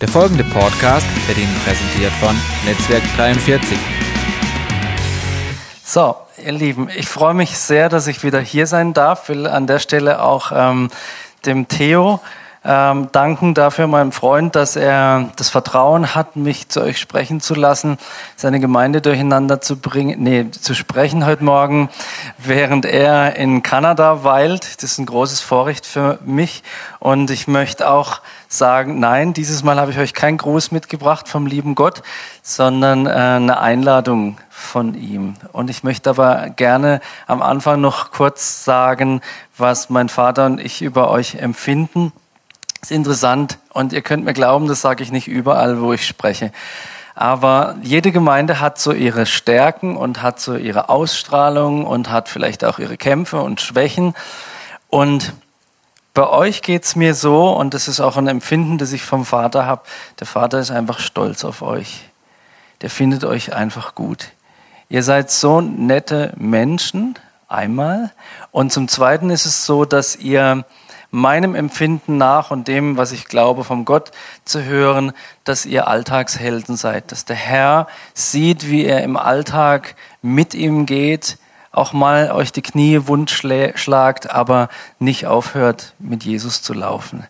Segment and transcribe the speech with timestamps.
[0.00, 3.78] Der folgende Podcast wird Ihnen präsentiert von Netzwerk 43.
[5.82, 9.30] So, ihr Lieben, ich freue mich sehr, dass ich wieder hier sein darf.
[9.30, 10.90] Will an der Stelle auch ähm,
[11.46, 12.20] dem Theo
[12.66, 17.54] ähm, danken dafür meinem Freund, dass er das Vertrauen hat, mich zu euch sprechen zu
[17.54, 17.96] lassen,
[18.34, 21.88] seine Gemeinde durcheinander zu bringen, nee, zu sprechen heute Morgen,
[22.38, 24.82] während er in Kanada weilt.
[24.82, 26.64] Das ist ein großes Vorrecht für mich.
[26.98, 31.46] Und ich möchte auch sagen, nein, dieses Mal habe ich euch kein Gruß mitgebracht vom
[31.46, 32.02] lieben Gott,
[32.42, 35.34] sondern äh, eine Einladung von ihm.
[35.52, 39.20] Und ich möchte aber gerne am Anfang noch kurz sagen,
[39.56, 42.12] was mein Vater und ich über euch empfinden
[42.82, 46.52] ist interessant und ihr könnt mir glauben, das sage ich nicht überall, wo ich spreche.
[47.14, 52.64] Aber jede Gemeinde hat so ihre Stärken und hat so ihre Ausstrahlung und hat vielleicht
[52.64, 54.14] auch ihre Kämpfe und Schwächen.
[54.90, 55.32] Und
[56.12, 59.66] bei euch geht's mir so, und das ist auch ein Empfinden, das ich vom Vater
[59.66, 59.82] habe,
[60.20, 62.10] der Vater ist einfach stolz auf euch.
[62.82, 64.28] Der findet euch einfach gut.
[64.88, 68.12] Ihr seid so nette Menschen, einmal.
[68.50, 70.64] Und zum Zweiten ist es so, dass ihr
[71.16, 74.10] meinem Empfinden nach und dem, was ich glaube, vom Gott
[74.44, 75.12] zu hören,
[75.44, 81.38] dass ihr Alltagshelden seid, dass der Herr sieht, wie er im Alltag mit ihm geht,
[81.72, 87.26] auch mal euch die Knie wund schlagt, aber nicht aufhört, mit Jesus zu laufen.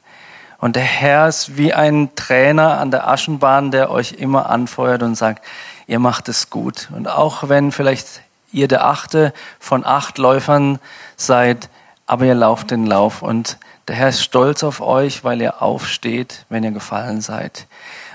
[0.58, 5.14] Und der Herr ist wie ein Trainer an der Aschenbahn, der euch immer anfeuert und
[5.14, 5.44] sagt,
[5.86, 6.88] ihr macht es gut.
[6.92, 10.80] Und auch wenn vielleicht ihr der achte von acht Läufern
[11.16, 11.68] seid,
[12.06, 16.44] aber ihr lauft den Lauf und der Herr ist stolz auf euch, weil ihr aufsteht,
[16.48, 17.66] wenn ihr gefallen seid.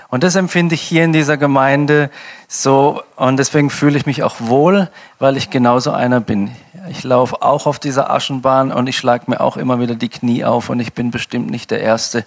[0.08, 2.10] Und das empfinde ich hier in dieser Gemeinde
[2.46, 6.50] so und deswegen fühle ich mich auch wohl, weil ich genauso einer bin.
[6.90, 10.44] Ich laufe auch auf dieser Aschenbahn und ich schlage mir auch immer wieder die Knie
[10.44, 12.26] auf und ich bin bestimmt nicht der Erste,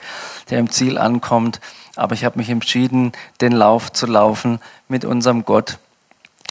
[0.49, 1.59] der im Ziel ankommt.
[1.95, 5.77] Aber ich habe mich entschieden, den Lauf zu laufen mit unserem Gott.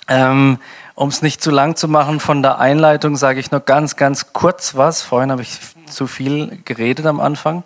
[0.07, 0.59] Ähm,
[0.95, 4.33] um es nicht zu lang zu machen von der Einleitung, sage ich nur ganz, ganz
[4.33, 5.03] kurz was.
[5.03, 7.65] Vorhin habe ich zu viel geredet am Anfang.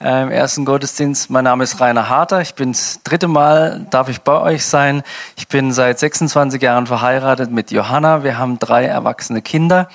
[0.00, 2.40] Äh, Im ersten Gottesdienst, mein Name ist Rainer Harter.
[2.40, 5.02] Ich bin das dritte Mal, darf ich bei euch sein.
[5.36, 8.22] Ich bin seit 26 Jahren verheiratet mit Johanna.
[8.22, 9.88] Wir haben drei erwachsene Kinder,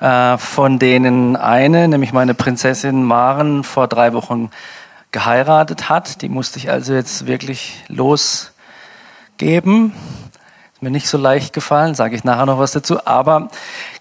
[0.00, 4.50] äh, von denen eine, nämlich meine Prinzessin Maren, vor drei Wochen
[5.10, 6.20] geheiratet hat.
[6.20, 8.52] Die musste ich also jetzt wirklich losgeben
[10.84, 13.04] mir nicht so leicht gefallen, sage ich nachher noch was dazu.
[13.04, 13.48] Aber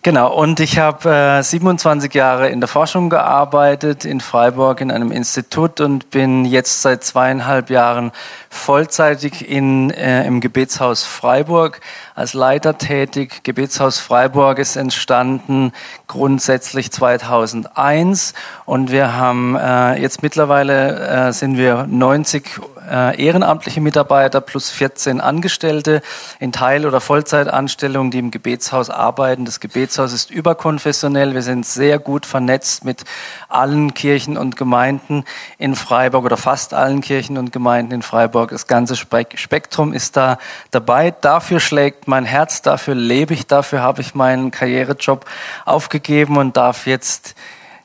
[0.04, 5.12] genau, und ich habe äh, 27 Jahre in der Forschung gearbeitet in Freiburg in einem
[5.12, 8.12] Institut und bin jetzt seit zweieinhalb Jahren
[8.50, 11.82] vollzeitig in, äh, im Gebetshaus Freiburg
[12.14, 13.44] als Leiter tätig.
[13.44, 15.72] Gebetshaus Freiburg ist entstanden
[16.08, 18.34] grundsätzlich 2001
[18.66, 25.22] und wir haben äh, jetzt mittlerweile äh, sind wir 90 äh, ehrenamtliche Mitarbeiter plus 14
[25.22, 26.02] Angestellte
[26.40, 29.46] in Teil- oder Vollzeitanstellungen, die im Gebetshaus arbeiten.
[29.46, 31.34] Das Gebetshaus ist überkonfessionell.
[31.34, 33.04] Wir sind sehr gut vernetzt mit
[33.50, 35.24] allen Kirchen und Gemeinden
[35.58, 38.50] in Freiburg oder fast allen Kirchen und Gemeinden in Freiburg.
[38.52, 40.38] Das ganze Spektrum ist da
[40.72, 41.12] dabei.
[41.12, 45.26] Dafür schlägt mein Herz, dafür lebe ich, dafür habe ich meinen Karrierejob
[45.66, 47.36] aufgegeben und darf jetzt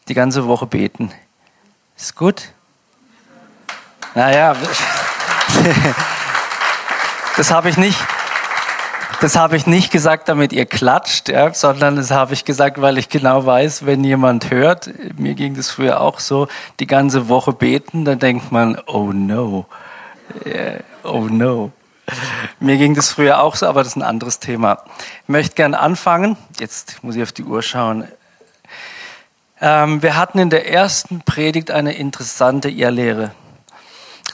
[0.09, 1.13] die ganze Woche beten.
[1.97, 2.53] Ist gut?
[4.15, 4.57] Naja,
[7.37, 7.99] das habe ich nicht.
[9.21, 12.99] Das habe ich nicht gesagt, damit ihr klatscht, ja, sondern das habe ich gesagt, weil
[12.99, 16.47] ich genau weiß, wenn jemand hört, mir ging das früher auch so,
[16.79, 19.67] die ganze Woche beten, dann denkt man, oh no,
[20.47, 21.73] yeah, oh no.
[22.61, 24.85] Mir ging das früher auch so, aber das ist ein anderes Thema.
[25.25, 26.37] Ich möchte gerne anfangen.
[26.61, 28.07] Jetzt muss ich auf die Uhr schauen.
[29.61, 33.33] Ähm, wir hatten in der ersten Predigt eine interessante Irrlehre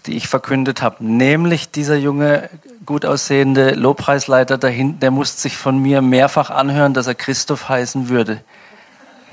[0.07, 1.05] die ich verkündet habe.
[1.05, 2.51] Nämlich dieser junge,
[2.85, 7.69] gut aussehende Lobpreisleiter da hinten, der musste sich von mir mehrfach anhören, dass er Christoph
[7.69, 8.41] heißen würde.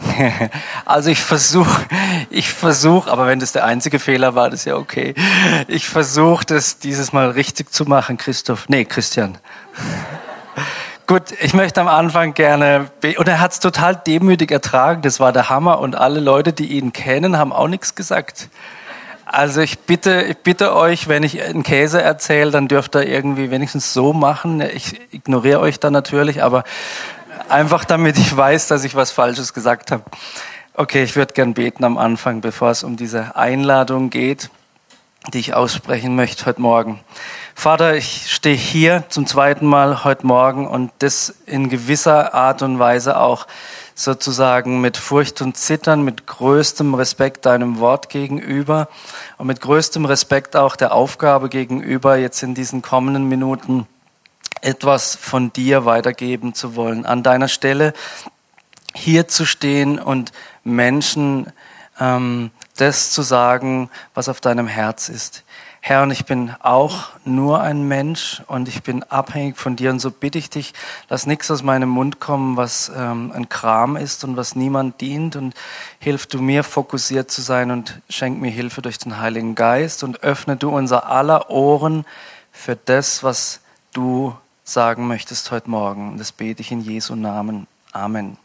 [0.86, 1.86] Also ich versuche,
[2.30, 5.14] ich versuche, aber wenn das der einzige Fehler war, das ist ja okay.
[5.68, 8.68] Ich versuche das dieses Mal richtig zu machen, Christoph.
[8.68, 9.38] Nee, Christian.
[11.08, 15.34] Gut, ich möchte am Anfang gerne, und er hat es total demütig ertragen, das war
[15.34, 18.50] der Hammer und alle Leute, die ihn kennen, haben auch nichts gesagt.
[19.34, 23.50] Also ich bitte, ich bitte euch, wenn ich einen Käse erzähle, dann dürft ihr irgendwie
[23.50, 24.60] wenigstens so machen.
[24.60, 26.66] Ich ignoriere euch dann natürlich, aber
[27.48, 30.04] einfach damit ich weiß, dass ich was Falsches gesagt habe.
[30.74, 34.50] Okay, ich würde gern beten am Anfang, bevor es um diese Einladung geht,
[35.34, 37.00] die ich aussprechen möchte heute Morgen.
[37.56, 42.80] Vater, ich stehe hier zum zweiten Mal heute Morgen und das in gewisser Art und
[42.80, 43.48] Weise auch
[43.96, 48.88] sozusagen mit Furcht und Zittern, mit größtem Respekt deinem Wort gegenüber
[49.38, 53.88] und mit größtem Respekt auch der Aufgabe gegenüber, jetzt in diesen kommenden Minuten
[54.62, 57.06] etwas von dir weitergeben zu wollen.
[57.06, 57.94] An deiner Stelle
[58.94, 60.32] hier zu stehen und
[60.64, 61.52] Menschen
[62.00, 65.44] ähm, das zu sagen, was auf deinem Herz ist.
[65.84, 69.90] Herr, und ich bin auch nur ein Mensch und ich bin abhängig von dir.
[69.90, 70.76] Und so bitte ich dich,
[71.10, 75.36] lass nichts aus meinem Mund kommen, was ähm, ein Kram ist und was niemand dient.
[75.36, 75.56] Und
[75.98, 80.22] hilf du mir, fokussiert zu sein und schenk mir Hilfe durch den Heiligen Geist und
[80.22, 82.06] öffne du unser aller Ohren
[82.52, 83.62] für das, was
[83.92, 86.12] du sagen möchtest heute Morgen.
[86.12, 87.66] Und das bete ich in Jesu Namen.
[87.92, 88.38] Amen.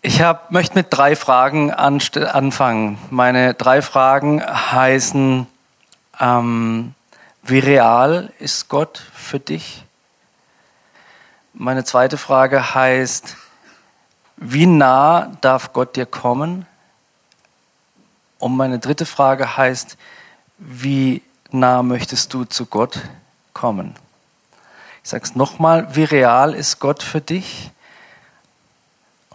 [0.00, 2.98] Ich hab, möchte mit drei Fragen anfangen.
[3.10, 5.48] Meine drei Fragen heißen,
[6.20, 6.94] ähm,
[7.42, 9.84] wie real ist Gott für dich?
[11.52, 13.36] Meine zweite Frage heißt,
[14.36, 16.64] wie nah darf Gott dir kommen?
[18.38, 19.96] Und meine dritte Frage heißt,
[20.58, 23.00] wie nah möchtest du zu Gott
[23.52, 23.96] kommen?
[25.02, 27.72] Ich sage es nochmal, wie real ist Gott für dich?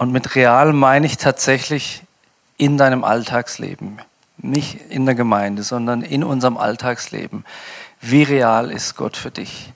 [0.04, 2.04] Und mit real meine ich tatsächlich
[2.58, 4.02] in deinem Alltagsleben.
[4.36, 7.46] Nicht in der Gemeinde, sondern in unserem Alltagsleben.
[8.02, 9.72] Wie real ist Gott für dich?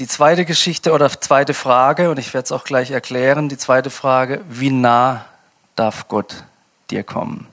[0.00, 3.90] Die zweite Geschichte oder zweite Frage, und ich werde es auch gleich erklären, die zweite
[3.90, 5.26] Frage, wie nah
[5.76, 6.42] darf Gott
[6.90, 7.46] dir kommen?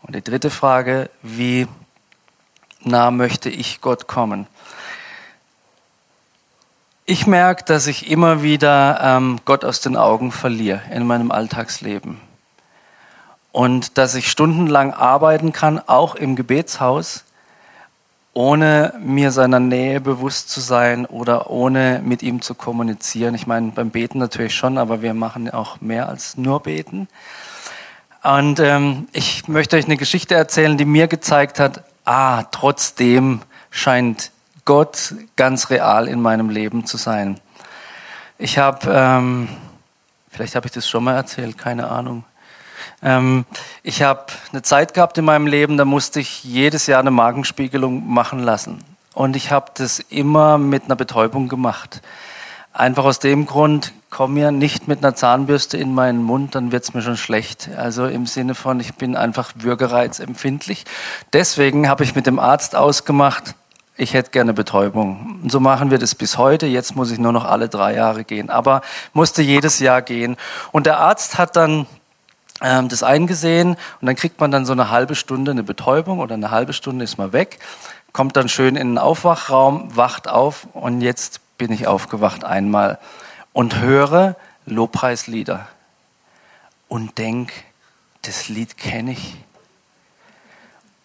[0.00, 1.68] Und die dritte Frage, wie
[2.80, 4.46] nah möchte ich Gott kommen?
[7.10, 12.20] Ich merke, dass ich immer wieder ähm, Gott aus den Augen verliere in meinem Alltagsleben.
[13.50, 17.24] Und dass ich stundenlang arbeiten kann, auch im Gebetshaus,
[18.32, 23.34] ohne mir seiner Nähe bewusst zu sein oder ohne mit ihm zu kommunizieren.
[23.34, 27.08] Ich meine, beim Beten natürlich schon, aber wir machen auch mehr als nur beten.
[28.22, 34.30] Und ähm, ich möchte euch eine Geschichte erzählen, die mir gezeigt hat, ah, trotzdem scheint
[34.64, 37.40] Gott ganz real in meinem Leben zu sein.
[38.38, 39.48] Ich habe, ähm,
[40.30, 42.24] vielleicht habe ich das schon mal erzählt, keine Ahnung.
[43.02, 43.44] Ähm,
[43.82, 48.12] ich habe eine Zeit gehabt in meinem Leben, da musste ich jedes Jahr eine Magenspiegelung
[48.12, 48.82] machen lassen.
[49.14, 52.00] Und ich habe das immer mit einer Betäubung gemacht.
[52.72, 56.94] Einfach aus dem Grund, komm mir nicht mit einer Zahnbürste in meinen Mund, dann wird's
[56.94, 57.68] mir schon schlecht.
[57.76, 60.84] Also im Sinne von, ich bin einfach würgereizempfindlich.
[61.32, 63.54] Deswegen habe ich mit dem Arzt ausgemacht,
[64.00, 65.40] ich hätte gerne Betäubung.
[65.42, 66.66] Und so machen wir das bis heute.
[66.66, 68.80] Jetzt muss ich nur noch alle drei Jahre gehen, aber
[69.12, 70.36] musste jedes Jahr gehen.
[70.72, 71.86] Und der Arzt hat dann
[72.62, 76.34] ähm, das eingesehen und dann kriegt man dann so eine halbe Stunde eine Betäubung oder
[76.34, 77.58] eine halbe Stunde ist man weg,
[78.12, 82.98] kommt dann schön in den Aufwachraum, wacht auf und jetzt bin ich aufgewacht einmal
[83.52, 84.36] und höre
[84.66, 85.68] Lobpreislieder
[86.88, 87.52] und denk,
[88.22, 89.36] das Lied kenne ich.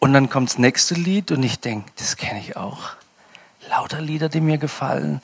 [0.05, 2.91] Und dann kommt das nächste Lied und ich denke, das kenne ich auch.
[3.71, 5.19] Lauter Lieder, die mir gefallen.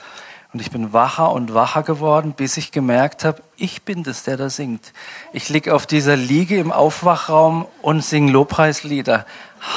[0.54, 4.38] Und ich bin wacher und wacher geworden, bis ich gemerkt habe, ich bin das, der
[4.38, 4.92] da singt.
[5.34, 9.28] Ich liege auf dieser Liege im Aufwachraum und singe Lobpreislieder.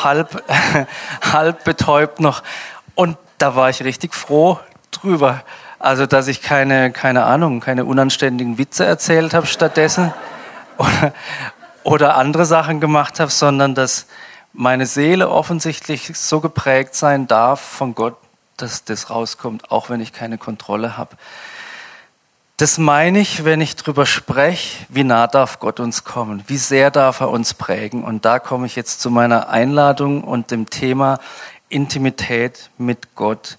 [0.02, 0.42] Halb,
[1.20, 2.42] halb betäubt noch.
[2.94, 4.58] Und da war ich richtig froh
[4.90, 5.42] drüber.
[5.80, 10.14] Also, dass ich keine, keine Ahnung, keine unanständigen Witze erzählt habe stattdessen
[10.78, 11.12] oder,
[11.82, 14.06] oder andere Sachen gemacht habe, sondern dass,
[14.54, 18.16] meine Seele offensichtlich so geprägt sein darf von Gott,
[18.56, 21.16] dass das rauskommt, auch wenn ich keine Kontrolle habe.
[22.56, 26.92] Das meine ich, wenn ich drüber spreche, wie nah darf Gott uns kommen, wie sehr
[26.92, 28.04] darf er uns prägen.
[28.04, 31.18] Und da komme ich jetzt zu meiner Einladung und dem Thema
[31.68, 33.58] Intimität mit Gott.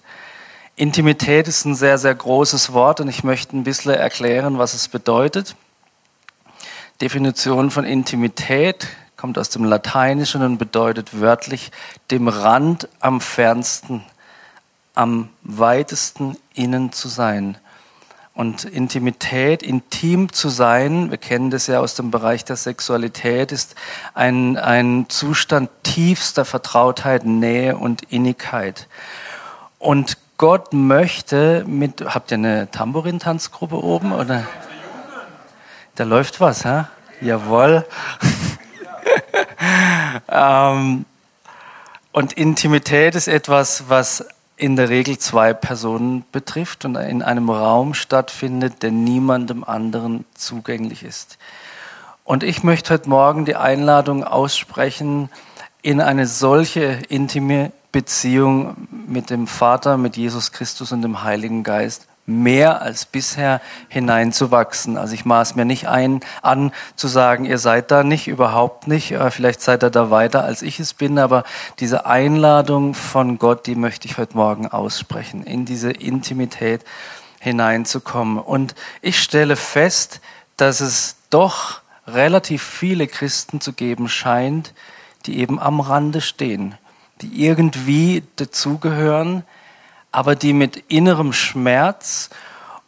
[0.76, 4.88] Intimität ist ein sehr, sehr großes Wort und ich möchte ein bisschen erklären, was es
[4.88, 5.56] bedeutet.
[7.02, 11.72] Definition von Intimität kommt aus dem Lateinischen und bedeutet wörtlich
[12.10, 14.02] dem Rand am fernsten,
[14.94, 17.58] am weitesten innen zu sein.
[18.34, 23.74] Und Intimität, intim zu sein, wir kennen das ja aus dem Bereich der Sexualität, ist
[24.12, 28.88] ein, ein Zustand tiefster Vertrautheit, Nähe und Innigkeit.
[29.78, 34.46] Und Gott möchte mit, habt ihr eine Tambourin-Tanzgruppe oben oder?
[35.94, 36.90] Da läuft was, ha?
[37.22, 37.86] Jawohl.
[40.28, 41.04] Ähm,
[42.12, 47.92] und Intimität ist etwas, was in der Regel zwei Personen betrifft und in einem Raum
[47.92, 51.38] stattfindet, der niemandem anderen zugänglich ist.
[52.24, 55.28] Und ich möchte heute Morgen die Einladung aussprechen,
[55.82, 62.08] in eine solche intime Beziehung mit dem Vater, mit Jesus Christus und dem Heiligen Geist
[62.26, 64.98] mehr als bisher hineinzuwachsen.
[64.98, 69.12] Also ich maß mir nicht ein, an zu sagen, ihr seid da nicht, überhaupt nicht.
[69.12, 71.44] Äh, vielleicht seid ihr da weiter, als ich es bin, aber
[71.78, 76.84] diese Einladung von Gott, die möchte ich heute Morgen aussprechen, in diese Intimität
[77.38, 78.38] hineinzukommen.
[78.38, 80.20] Und ich stelle fest,
[80.56, 84.74] dass es doch relativ viele Christen zu geben scheint,
[85.26, 86.76] die eben am Rande stehen,
[87.20, 89.44] die irgendwie dazugehören,
[90.12, 92.30] aber die mit innerem Schmerz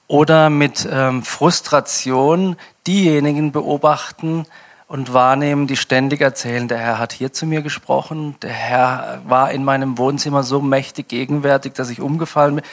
[0.07, 2.57] oder mit ähm, Frustration
[2.87, 4.47] diejenigen beobachten
[4.89, 9.51] und wahrnehmen, die ständig erzählen, der Herr hat hier zu mir gesprochen, der Herr war
[9.53, 12.65] in meinem Wohnzimmer so mächtig gegenwärtig, dass ich umgefallen bin.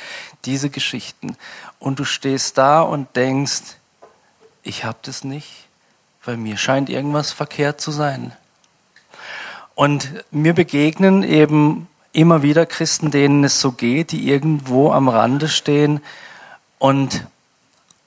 [0.46, 1.36] Diese Geschichten.
[1.78, 3.76] Und du stehst da und denkst,
[4.64, 5.68] ich habe das nicht,
[6.24, 8.32] weil mir scheint irgendwas verkehrt zu sein.
[9.76, 15.48] Und mir begegnen eben immer wieder Christen, denen es so geht, die irgendwo am Rande
[15.48, 16.02] stehen.
[16.80, 17.26] Und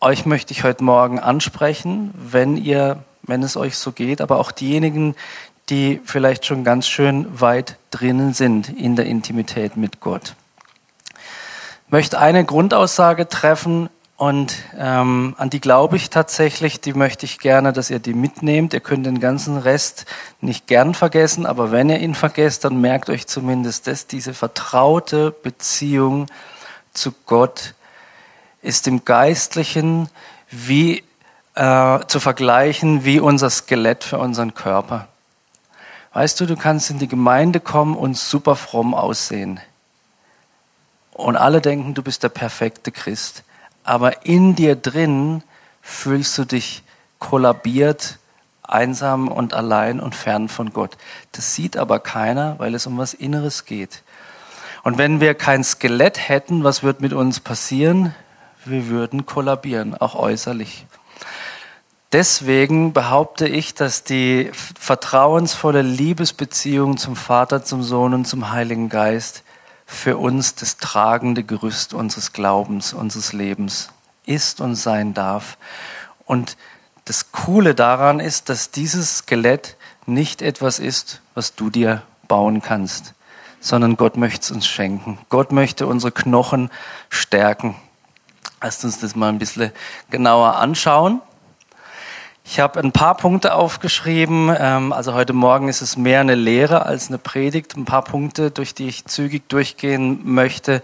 [0.00, 4.50] euch möchte ich heute Morgen ansprechen, wenn ihr, wenn es euch so geht, aber auch
[4.50, 5.14] diejenigen,
[5.68, 10.34] die vielleicht schon ganz schön weit drinnen sind in der Intimität mit Gott.
[11.86, 17.38] Ich möchte eine Grundaussage treffen, und ähm, an die glaube ich tatsächlich, die möchte ich
[17.38, 18.74] gerne, dass ihr die mitnehmt.
[18.74, 20.06] Ihr könnt den ganzen Rest
[20.40, 25.30] nicht gern vergessen, aber wenn ihr ihn vergesst, dann merkt euch zumindest dass diese vertraute
[25.30, 26.26] Beziehung
[26.92, 27.74] zu Gott
[28.60, 30.08] ist im Geistlichen
[30.50, 31.04] wie
[31.54, 35.06] äh, zu vergleichen wie unser Skelett für unseren Körper.
[36.12, 39.60] Weißt du, du kannst in die Gemeinde kommen und super fromm aussehen.
[41.12, 43.44] Und alle denken, du bist der perfekte Christ
[43.88, 45.42] aber in dir drin
[45.80, 46.82] fühlst du dich
[47.18, 48.18] kollabiert,
[48.62, 50.98] einsam und allein und fern von Gott.
[51.32, 54.02] Das sieht aber keiner, weil es um was Inneres geht.
[54.84, 58.14] Und wenn wir kein Skelett hätten, was wird mit uns passieren?
[58.66, 60.86] Wir würden kollabieren, auch äußerlich.
[62.12, 69.44] Deswegen behaupte ich, dass die vertrauensvolle Liebesbeziehung zum Vater, zum Sohn und zum Heiligen Geist
[69.90, 73.88] für uns das tragende Gerüst unseres Glaubens, unseres Lebens
[74.26, 75.56] ist und sein darf.
[76.26, 76.58] Und
[77.06, 83.14] das Coole daran ist, dass dieses Skelett nicht etwas ist, was du dir bauen kannst,
[83.60, 85.18] sondern Gott möchte es uns schenken.
[85.30, 86.70] Gott möchte unsere Knochen
[87.08, 87.74] stärken.
[88.60, 89.72] Lasst uns das mal ein bisschen
[90.10, 91.22] genauer anschauen.
[92.50, 94.50] Ich habe ein paar Punkte aufgeschrieben.
[94.58, 97.76] Ähm, also heute Morgen ist es mehr eine Lehre als eine Predigt.
[97.76, 100.80] Ein paar Punkte, durch die ich zügig durchgehen möchte,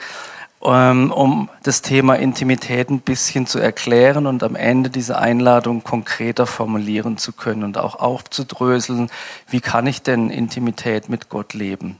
[0.62, 6.46] ähm, um das Thema Intimität ein bisschen zu erklären und am Ende diese Einladung konkreter
[6.46, 9.10] formulieren zu können und auch aufzudröseln,
[9.48, 11.96] wie kann ich denn Intimität mit Gott leben.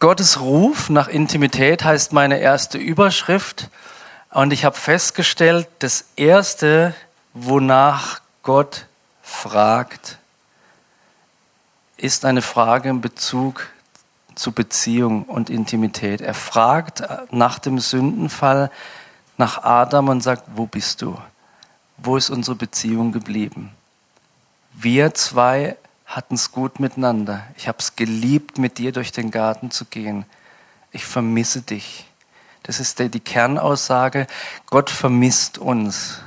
[0.00, 3.70] Gottes Ruf nach Intimität heißt meine erste Überschrift.
[4.32, 6.94] Und ich habe festgestellt, das Erste,
[7.34, 8.86] wonach Gott
[9.22, 10.18] fragt,
[11.96, 13.68] ist eine Frage in Bezug
[14.34, 16.20] zu Beziehung und Intimität.
[16.20, 18.70] Er fragt nach dem Sündenfall
[19.36, 21.18] nach Adam und sagt, wo bist du?
[21.98, 23.70] Wo ist unsere Beziehung geblieben?
[24.72, 25.76] Wir zwei
[26.06, 27.44] hatten es gut miteinander.
[27.56, 30.26] Ich habe es geliebt, mit dir durch den Garten zu gehen.
[30.90, 32.06] Ich vermisse dich.
[32.64, 34.26] Das ist die Kernaussage.
[34.66, 36.20] Gott vermisst uns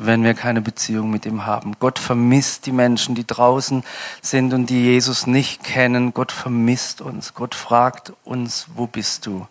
[0.00, 1.72] wenn wir keine Beziehung mit ihm haben.
[1.80, 3.82] Gott vermisst die Menschen, die draußen
[4.22, 6.14] sind und die Jesus nicht kennen.
[6.14, 7.34] Gott vermisst uns.
[7.34, 9.46] Gott fragt uns, wo bist du?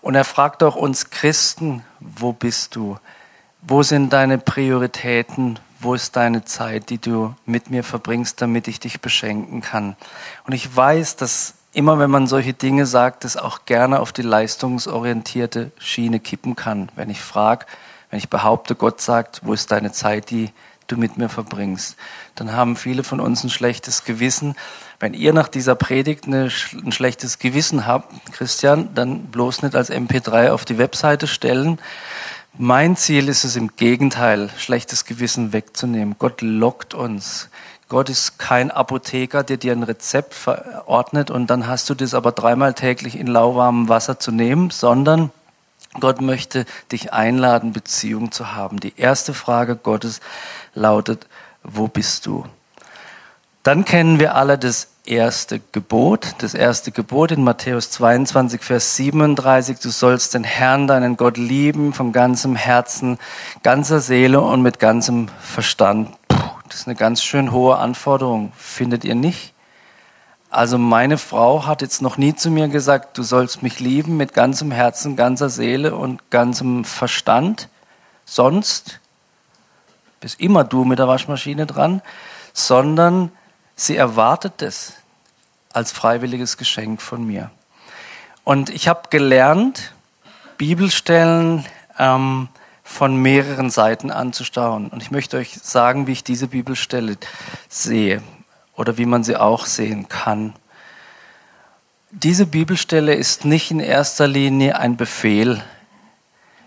[0.00, 2.98] Und er fragt auch uns Christen, wo bist du?
[3.62, 5.58] Wo sind deine Prioritäten?
[5.80, 9.96] Wo ist deine Zeit, die du mit mir verbringst, damit ich dich beschenken kann?
[10.46, 14.22] Und ich weiß, dass immer wenn man solche Dinge sagt, es auch gerne auf die
[14.22, 16.92] leistungsorientierte Schiene kippen kann.
[16.94, 17.66] Wenn ich frage,
[18.14, 20.52] wenn ich behaupte, Gott sagt, wo ist deine Zeit, die
[20.86, 21.96] du mit mir verbringst,
[22.36, 24.54] dann haben viele von uns ein schlechtes Gewissen.
[25.00, 29.90] Wenn ihr nach dieser Predigt eine, ein schlechtes Gewissen habt, Christian, dann bloß nicht als
[29.90, 31.80] MP3 auf die Webseite stellen.
[32.56, 36.14] Mein Ziel ist es im Gegenteil, schlechtes Gewissen wegzunehmen.
[36.16, 37.48] Gott lockt uns.
[37.88, 42.30] Gott ist kein Apotheker, der dir ein Rezept verordnet und dann hast du das aber
[42.30, 45.32] dreimal täglich in lauwarmem Wasser zu nehmen, sondern
[46.00, 48.80] Gott möchte dich einladen, Beziehung zu haben.
[48.80, 50.20] Die erste Frage Gottes
[50.74, 51.26] lautet,
[51.62, 52.44] wo bist du?
[53.62, 56.34] Dann kennen wir alle das erste Gebot.
[56.38, 59.78] Das erste Gebot in Matthäus 22, Vers 37.
[59.78, 63.18] Du sollst den Herrn, deinen Gott lieben von ganzem Herzen,
[63.62, 66.10] ganzer Seele und mit ganzem Verstand.
[66.28, 66.36] Puh,
[66.68, 69.53] das ist eine ganz schön hohe Anforderung, findet ihr nicht?
[70.54, 74.34] Also meine Frau hat jetzt noch nie zu mir gesagt, du sollst mich lieben mit
[74.34, 77.68] ganzem Herzen, ganzer Seele und ganzem Verstand.
[78.24, 79.00] Sonst
[80.20, 82.02] bist immer du mit der Waschmaschine dran,
[82.52, 83.32] sondern
[83.74, 84.92] sie erwartet es
[85.72, 87.50] als freiwilliges Geschenk von mir.
[88.44, 89.92] Und ich habe gelernt,
[90.56, 91.66] Bibelstellen
[91.98, 92.46] ähm,
[92.84, 94.86] von mehreren Seiten anzustauen.
[94.86, 97.16] Und ich möchte euch sagen, wie ich diese Bibelstelle
[97.68, 98.22] sehe
[98.76, 100.54] oder wie man sie auch sehen kann.
[102.10, 105.62] Diese Bibelstelle ist nicht in erster Linie ein Befehl.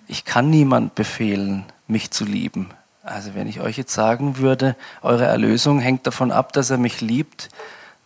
[0.07, 2.69] Ich kann niemand befehlen, mich zu lieben.
[3.03, 6.99] Also wenn ich euch jetzt sagen würde, eure Erlösung hängt davon ab, dass er mich
[6.99, 7.49] liebt,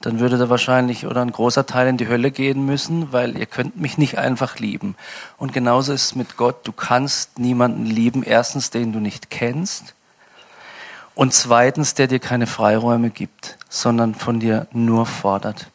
[0.01, 3.45] dann würde da wahrscheinlich oder ein großer Teil in die Hölle gehen müssen, weil ihr
[3.45, 4.95] könnt mich nicht einfach lieben.
[5.37, 6.67] Und genauso ist es mit Gott.
[6.67, 9.95] Du kannst niemanden lieben, erstens, den du nicht kennst
[11.21, 15.69] und zweitens, der dir keine Freiräume gibt, sondern von dir nur fordert.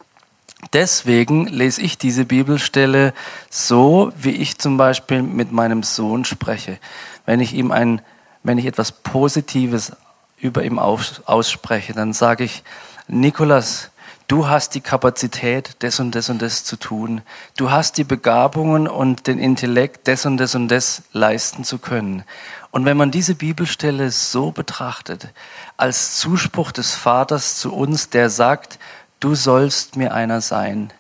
[0.73, 3.15] Deswegen lese ich diese Bibelstelle
[3.49, 6.81] so, wie ich zum Beispiel mit meinem Sohn spreche.
[7.27, 8.03] Wenn ich ihm ein,
[8.43, 9.93] wenn ich etwas Positives
[10.37, 12.65] über ihm ausspreche, dann sage ich,
[13.07, 13.93] Nikolas,
[14.29, 17.23] Du hast die Kapazität, das und das und das zu tun.
[17.57, 22.25] Du hast die Begabungen und den Intellekt, das und das und das leisten zu können.
[22.73, 25.29] Und wenn man diese Bibelstelle so betrachtet,
[25.77, 28.81] als Zuspruch des Vaters zu uns, der sagt,
[29.21, 30.93] du sollst mir einer sein,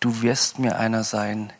[0.00, 1.52] du wirst mir einer sein,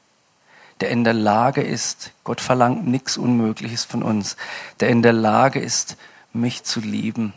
[0.81, 4.39] der in der Lage ist, Gott verlangt nichts Unmögliches von uns,
[4.81, 5.99] der in der Lage ist,
[6.33, 7.35] mich zu lieben,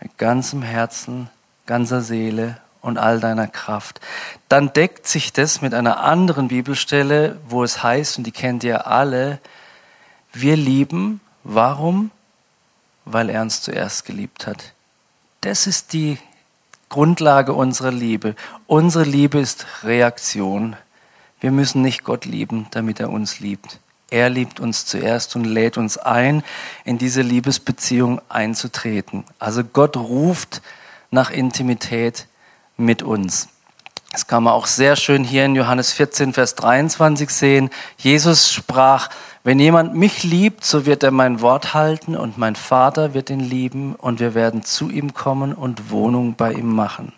[0.00, 1.28] mit ganzem Herzen,
[1.66, 4.00] ganzer Seele und all deiner Kraft.
[4.48, 8.86] Dann deckt sich das mit einer anderen Bibelstelle, wo es heißt, und die kennt ihr
[8.86, 9.40] alle,
[10.32, 12.10] wir lieben, warum?
[13.04, 14.72] Weil er uns zuerst geliebt hat.
[15.40, 16.18] Das ist die
[16.88, 18.34] Grundlage unserer Liebe.
[18.66, 20.76] Unsere Liebe ist Reaktion.
[21.40, 23.78] Wir müssen nicht Gott lieben, damit er uns liebt.
[24.10, 26.42] Er liebt uns zuerst und lädt uns ein,
[26.84, 29.24] in diese Liebesbeziehung einzutreten.
[29.38, 30.62] Also Gott ruft
[31.10, 32.26] nach Intimität
[32.78, 33.48] mit uns.
[34.12, 37.70] Das kann man auch sehr schön hier in Johannes 14, Vers 23 sehen.
[37.98, 39.10] Jesus sprach,
[39.44, 43.40] wenn jemand mich liebt, so wird er mein Wort halten und mein Vater wird ihn
[43.40, 47.12] lieben und wir werden zu ihm kommen und Wohnung bei ihm machen.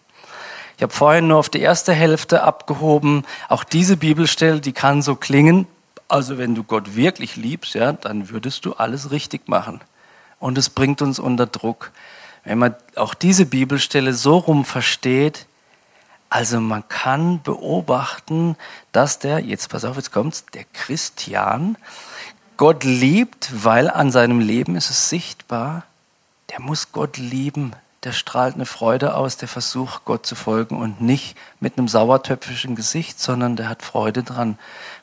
[0.76, 3.24] Ich habe vorhin nur auf die erste Hälfte abgehoben.
[3.48, 5.66] Auch diese Bibelstelle, die kann so klingen.
[6.08, 9.80] Also wenn du Gott wirklich liebst, ja, dann würdest du alles richtig machen.
[10.38, 11.92] Und es bringt uns unter Druck.
[12.44, 15.46] Wenn man auch diese Bibelstelle so rum versteht,
[16.30, 18.56] also man kann beobachten,
[18.92, 21.76] dass der, jetzt pass auf, jetzt kommt's, der Christian
[22.56, 25.82] Gott liebt, weil an seinem Leben ist es sichtbar,
[26.50, 27.72] der muss Gott lieben,
[28.04, 32.76] der strahlt eine Freude aus, der versucht Gott zu folgen und nicht mit einem sauertöpfischen
[32.76, 34.56] Gesicht, sondern der hat Freude dran,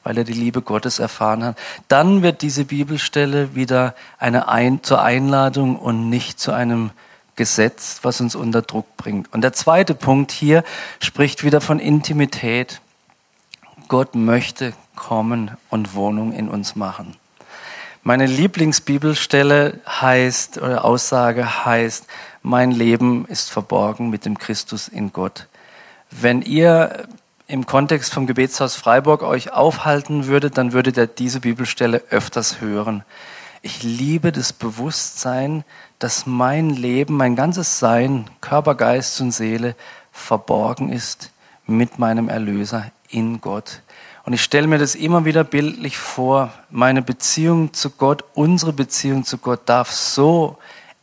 [0.04, 1.58] weil er die Liebe Gottes erfahren hat.
[1.90, 6.92] Dann wird diese Bibelstelle wieder eine Ein zur Einladung und nicht zu einem
[7.38, 9.34] Gesetz, was uns unter Druck bringt.
[9.34, 10.64] Und der zweite Punkt hier
[11.00, 12.82] spricht wieder von Intimität.
[13.88, 17.16] Gott möchte kommen und Wohnung in uns machen.
[18.04, 22.06] Meine Lieblingsbibelstelle heißt, oder Aussage heißt,
[22.42, 25.48] mein Leben ist verborgen mit dem Christus in Gott.
[26.10, 27.08] Wenn ihr
[27.48, 33.04] im Kontext vom Gebetshaus Freiburg euch aufhalten würdet, dann würdet ihr diese Bibelstelle öfters hören.
[33.62, 35.64] Ich liebe das Bewusstsein,
[36.00, 39.76] dass mein Leben, mein ganzes Sein, Körper, Geist und Seele
[40.12, 41.32] verborgen ist
[41.66, 43.82] mit meinem Erlöser in Gott.
[44.24, 46.52] Und ich stelle mir das immer wieder bildlich vor.
[46.70, 50.58] Meine Beziehung zu Gott, unsere Beziehung zu Gott darf so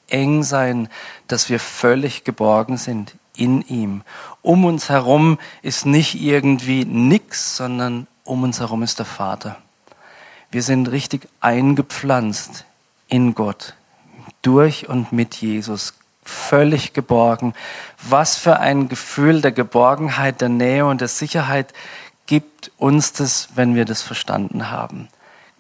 [0.09, 0.88] eng sein,
[1.27, 4.03] dass wir völlig geborgen sind in ihm.
[4.43, 9.57] Um uns herum ist nicht irgendwie nix, sondern um uns herum ist der Vater.
[10.55, 12.64] Wir sind richtig eingepflanzt
[13.09, 13.75] in Gott,
[14.40, 17.55] durch und mit Jesus, völlig geborgen.
[18.09, 21.73] Was für ein Gefühl der Geborgenheit, der Nähe und der Sicherheit
[22.27, 25.09] gibt uns das, wenn wir das verstanden haben.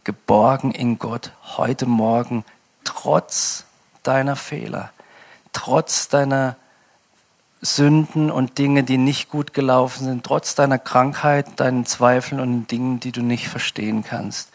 [0.04, 2.44] Geborgen in Gott heute Morgen,
[2.84, 3.64] trotz
[4.04, 4.92] deiner Fehler,
[5.52, 6.54] trotz deiner
[7.60, 13.00] Sünden und Dinge, die nicht gut gelaufen sind, trotz deiner Krankheit, deinen Zweifeln und Dingen,
[13.00, 14.50] die du nicht verstehen kannst.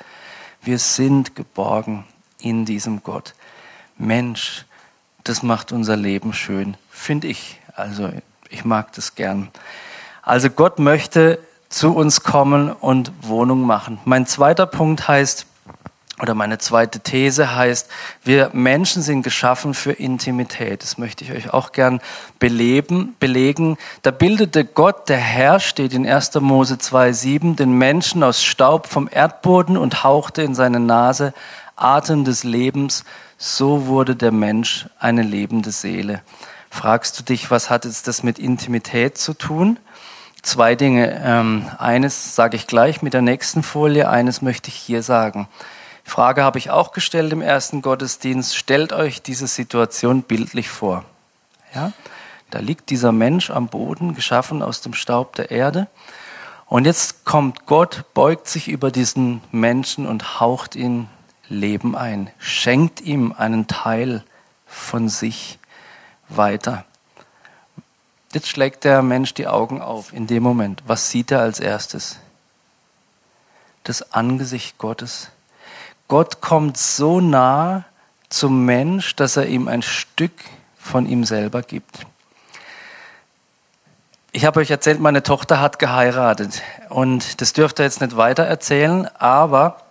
[0.61, 2.05] Wir sind geborgen
[2.39, 3.33] in diesem Gott.
[3.97, 4.65] Mensch,
[5.23, 7.59] das macht unser Leben schön, finde ich.
[7.75, 8.09] Also
[8.49, 9.49] ich mag das gern.
[10.21, 13.99] Also Gott möchte zu uns kommen und Wohnung machen.
[14.05, 15.45] Mein zweiter Punkt heißt,
[16.21, 17.89] oder meine zweite These heißt,
[18.23, 20.83] wir Menschen sind geschaffen für Intimität.
[20.83, 22.01] Das möchte ich euch auch gern
[22.39, 23.77] beleben, belegen.
[24.01, 26.35] Da bildete Gott, der Herr, steht in 1.
[26.35, 31.33] Mose 2,7, den Menschen aus Staub vom Erdboden und hauchte in seine Nase
[31.75, 33.05] Atem des Lebens.
[33.37, 36.21] So wurde der Mensch eine lebende Seele.
[36.69, 39.79] Fragst du dich, was hat jetzt das mit Intimität zu tun?
[40.41, 41.21] Zwei Dinge.
[41.23, 45.47] Ähm, eines sage ich gleich mit der nächsten Folie, eines möchte ich hier sagen.
[46.09, 48.55] Frage habe ich auch gestellt im ersten Gottesdienst.
[48.55, 51.05] Stellt euch diese Situation bildlich vor.
[51.73, 51.93] Ja?
[52.51, 55.87] Da liegt dieser Mensch am Boden, geschaffen aus dem Staub der Erde.
[56.65, 61.09] Und jetzt kommt Gott, beugt sich über diesen Menschen und haucht ihn
[61.47, 64.23] Leben ein, schenkt ihm einen Teil
[64.67, 65.57] von sich
[66.27, 66.85] weiter.
[68.33, 70.83] Jetzt schlägt der Mensch die Augen auf in dem Moment.
[70.85, 72.19] Was sieht er als erstes?
[73.83, 75.31] Das Angesicht Gottes.
[76.09, 77.85] Gott kommt so nah
[78.29, 80.31] zum Mensch, dass er ihm ein Stück
[80.79, 82.07] von ihm selber gibt.
[84.31, 88.41] Ich habe euch erzählt, meine Tochter hat geheiratet und das dürft ihr jetzt nicht weiter
[88.43, 89.83] erzählen, aber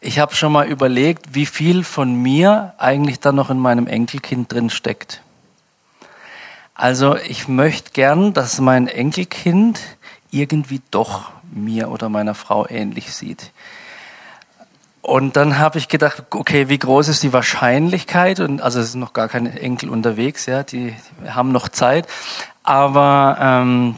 [0.00, 4.50] ich habe schon mal überlegt, wie viel von mir eigentlich da noch in meinem Enkelkind
[4.50, 5.20] drin steckt.
[6.74, 9.80] Also ich möchte gern, dass mein Enkelkind
[10.30, 13.52] irgendwie doch mir oder meiner Frau ähnlich sieht.
[15.04, 18.40] Und dann habe ich gedacht, okay, wie groß ist die Wahrscheinlichkeit?
[18.40, 20.96] Und also es sind noch gar keine Enkel unterwegs, ja, die
[21.28, 22.06] haben noch Zeit.
[22.62, 23.96] Aber ähm,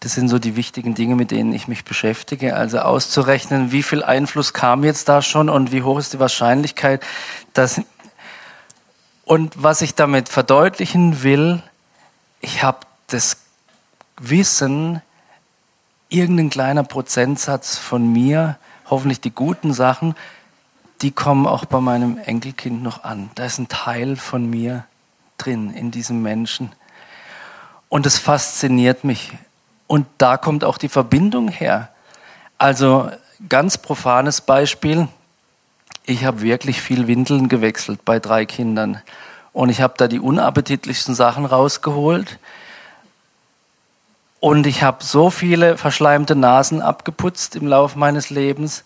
[0.00, 2.56] das sind so die wichtigen Dinge, mit denen ich mich beschäftige.
[2.56, 7.04] Also auszurechnen, wie viel Einfluss kam jetzt da schon und wie hoch ist die Wahrscheinlichkeit,
[7.52, 7.82] dass.
[9.26, 11.62] Und was ich damit verdeutlichen will,
[12.40, 13.42] ich habe das
[14.18, 15.02] Wissen,
[16.08, 18.56] irgendein kleiner Prozentsatz von mir,
[18.88, 20.14] hoffentlich die guten Sachen,
[21.02, 23.30] die kommen auch bei meinem Enkelkind noch an.
[23.34, 24.84] Da ist ein Teil von mir
[25.38, 26.72] drin in diesem Menschen.
[27.88, 29.32] Und es fasziniert mich.
[29.86, 31.90] Und da kommt auch die Verbindung her.
[32.58, 33.10] Also
[33.48, 35.08] ganz profanes Beispiel.
[36.04, 39.02] Ich habe wirklich viel Windeln gewechselt bei drei Kindern.
[39.52, 42.38] Und ich habe da die unappetitlichsten Sachen rausgeholt.
[44.40, 48.84] Und ich habe so viele verschleimte Nasen abgeputzt im Laufe meines Lebens.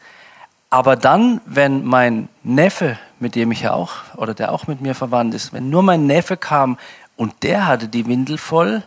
[0.70, 4.94] Aber dann, wenn mein Neffe, mit dem ich ja auch, oder der auch mit mir
[4.94, 6.78] verwandt ist, wenn nur mein Neffe kam
[7.16, 8.84] und der hatte die Windel voll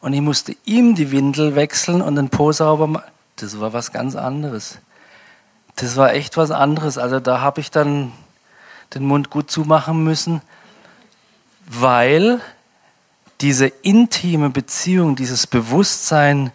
[0.00, 3.92] und ich musste ihm die Windel wechseln und den Po sauber machen, das war was
[3.92, 4.78] ganz anderes.
[5.76, 6.98] Das war echt was anderes.
[6.98, 8.10] Also da habe ich dann
[8.94, 10.40] den Mund gut zumachen müssen,
[11.66, 12.40] weil
[13.42, 16.50] diese intime Beziehung, dieses Bewusstsein,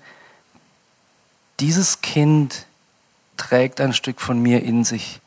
[1.59, 2.65] dieses Kind
[3.37, 5.19] trägt ein Stück von mir in sich.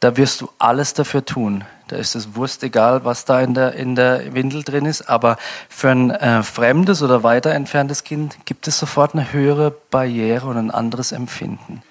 [0.00, 1.64] Da wirst du alles dafür tun.
[1.88, 5.02] Da ist es Wurst egal, was da in der, in der Windel drin ist.
[5.08, 5.36] Aber
[5.68, 10.56] für ein äh, fremdes oder weiter entferntes Kind gibt es sofort eine höhere Barriere und
[10.56, 11.82] ein anderes Empfinden.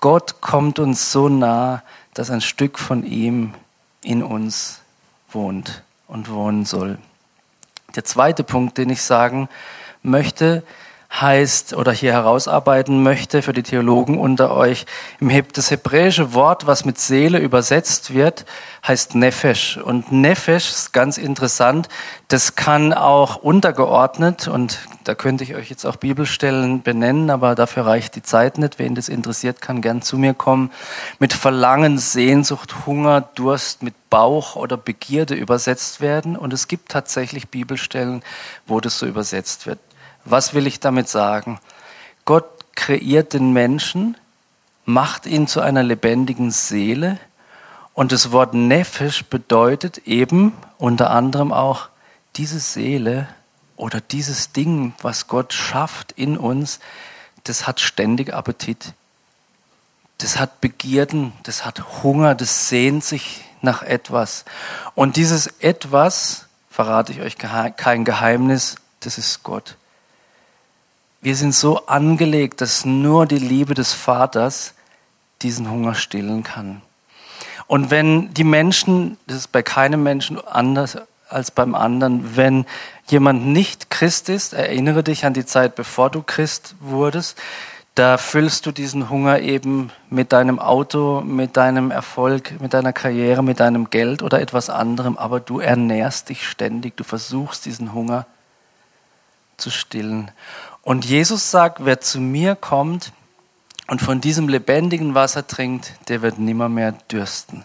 [0.00, 1.82] Gott kommt uns so nah,
[2.14, 3.54] dass ein Stück von ihm
[4.02, 4.80] in uns
[5.30, 6.98] wohnt und wohnen soll.
[7.94, 9.48] Der zweite Punkt, den ich sagen
[10.02, 10.62] möchte,
[11.12, 14.86] heißt oder hier herausarbeiten möchte für die Theologen unter euch.
[15.52, 18.46] Das hebräische Wort, was mit Seele übersetzt wird,
[18.86, 19.78] heißt Nefesh.
[19.78, 21.88] Und Nefesh ist ganz interessant.
[22.28, 27.86] Das kann auch untergeordnet und da könnte ich euch jetzt auch Bibelstellen benennen, aber dafür
[27.86, 28.78] reicht die Zeit nicht.
[28.78, 30.70] Wen das interessiert, kann gern zu mir kommen.
[31.18, 36.36] Mit Verlangen, Sehnsucht, Hunger, Durst, mit Bauch oder Begierde übersetzt werden.
[36.36, 38.22] Und es gibt tatsächlich Bibelstellen,
[38.66, 39.78] wo das so übersetzt wird.
[40.24, 41.58] Was will ich damit sagen?
[42.24, 44.16] Gott kreiert den Menschen,
[44.84, 47.18] macht ihn zu einer lebendigen Seele
[47.94, 51.88] und das Wort Nephisch bedeutet eben unter anderem auch
[52.36, 53.28] diese Seele
[53.76, 56.80] oder dieses Ding, was Gott schafft in uns,
[57.44, 58.92] das hat ständig Appetit.
[60.18, 64.44] Das hat Begierden, das hat Hunger, das sehnt sich nach etwas.
[64.94, 69.76] Und dieses etwas, verrate ich euch kein Geheimnis, das ist Gott.
[71.22, 74.72] Wir sind so angelegt, dass nur die Liebe des Vaters
[75.42, 76.80] diesen Hunger stillen kann.
[77.66, 80.96] Und wenn die Menschen, das ist bei keinem Menschen anders
[81.28, 82.64] als beim anderen, wenn
[83.06, 87.38] jemand nicht Christ ist, erinnere dich an die Zeit, bevor du Christ wurdest,
[87.94, 93.42] da füllst du diesen Hunger eben mit deinem Auto, mit deinem Erfolg, mit deiner Karriere,
[93.42, 98.26] mit deinem Geld oder etwas anderem, aber du ernährst dich ständig, du versuchst diesen Hunger
[99.60, 100.30] zu stillen.
[100.82, 103.12] Und Jesus sagt, wer zu mir kommt
[103.86, 107.64] und von diesem lebendigen Wasser trinkt, der wird nimmer mehr dürsten.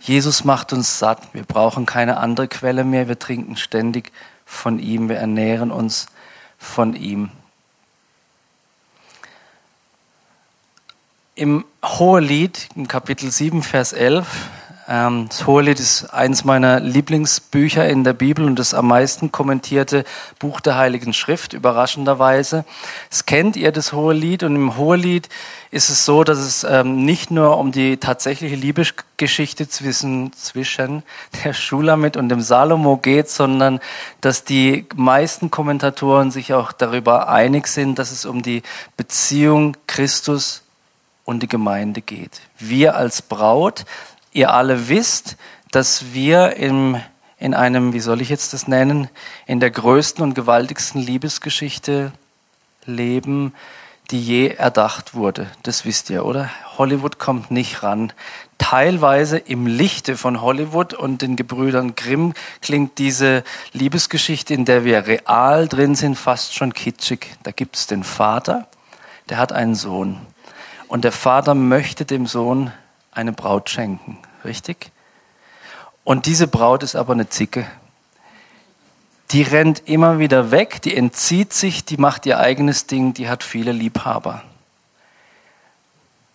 [0.00, 1.32] Jesus macht uns satt.
[1.32, 3.08] Wir brauchen keine andere Quelle mehr.
[3.08, 4.12] Wir trinken ständig
[4.44, 5.08] von ihm.
[5.08, 6.06] Wir ernähren uns
[6.58, 7.30] von ihm.
[11.34, 14.26] Im Hohelied, im Kapitel 7, Vers 11,
[14.88, 20.04] ähm, das Hohelied ist eines meiner Lieblingsbücher in der Bibel und das am meisten kommentierte
[20.38, 22.64] Buch der Heiligen Schrift, überraschenderweise.
[23.10, 25.28] Es kennt ihr das Hohelied und im Hohelied
[25.70, 31.04] ist es so, dass es ähm, nicht nur um die tatsächliche Liebesgeschichte zwischen, zwischen
[31.44, 33.78] der Schulamit und dem Salomo geht, sondern
[34.20, 38.62] dass die meisten Kommentatoren sich auch darüber einig sind, dass es um die
[38.96, 40.62] Beziehung Christus
[41.24, 42.40] und die Gemeinde geht.
[42.58, 43.84] Wir als Braut,
[44.32, 45.36] ihr alle wisst,
[45.70, 47.00] dass wir im,
[47.38, 49.08] in einem, wie soll ich jetzt das nennen,
[49.46, 52.12] in der größten und gewaltigsten Liebesgeschichte
[52.84, 53.54] leben,
[54.10, 55.50] die je erdacht wurde.
[55.62, 56.50] Das wisst ihr, oder?
[56.76, 58.12] Hollywood kommt nicht ran.
[58.58, 63.42] Teilweise im Lichte von Hollywood und den Gebrüdern Grimm klingt diese
[63.72, 67.26] Liebesgeschichte, in der wir real drin sind, fast schon kitschig.
[67.42, 68.68] Da gibt es den Vater,
[69.30, 70.18] der hat einen Sohn.
[70.88, 72.70] Und der Vater möchte dem Sohn
[73.12, 74.90] eine Braut schenken, richtig?
[76.04, 77.66] Und diese Braut ist aber eine Zicke.
[79.30, 83.42] Die rennt immer wieder weg, die entzieht sich, die macht ihr eigenes Ding, die hat
[83.42, 84.42] viele Liebhaber.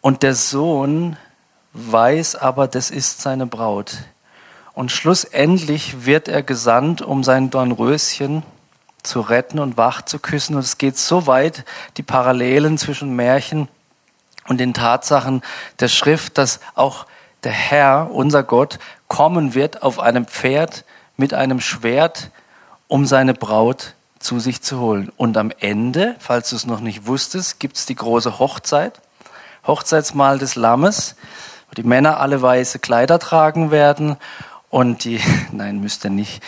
[0.01, 1.17] Und der Sohn
[1.73, 3.97] weiß aber, das ist seine Braut.
[4.73, 8.43] Und schlussendlich wird er gesandt, um sein Dornröschen
[9.03, 10.55] zu retten und wach zu küssen.
[10.55, 11.65] Und es geht so weit,
[11.97, 13.67] die Parallelen zwischen Märchen
[14.47, 15.41] und den Tatsachen
[15.79, 17.05] der Schrift, dass auch
[17.43, 22.31] der Herr, unser Gott, kommen wird auf einem Pferd mit einem Schwert,
[22.87, 25.11] um seine Braut zu sich zu holen.
[25.17, 28.99] Und am Ende, falls du es noch nicht wusstest, gibt es die große Hochzeit,
[29.65, 31.15] Hochzeitsmahl des Lammes,
[31.69, 34.17] wo die Männer alle weiße Kleider tragen werden
[34.69, 35.19] und die,
[35.51, 36.41] nein, müsste nicht,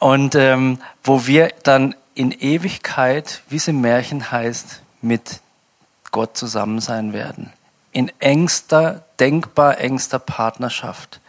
[0.00, 5.40] und ähm, wo wir dann in Ewigkeit, wie es im Märchen heißt, mit
[6.10, 7.52] Gott zusammen sein werden.
[7.92, 11.20] In engster, denkbar engster Partnerschaft.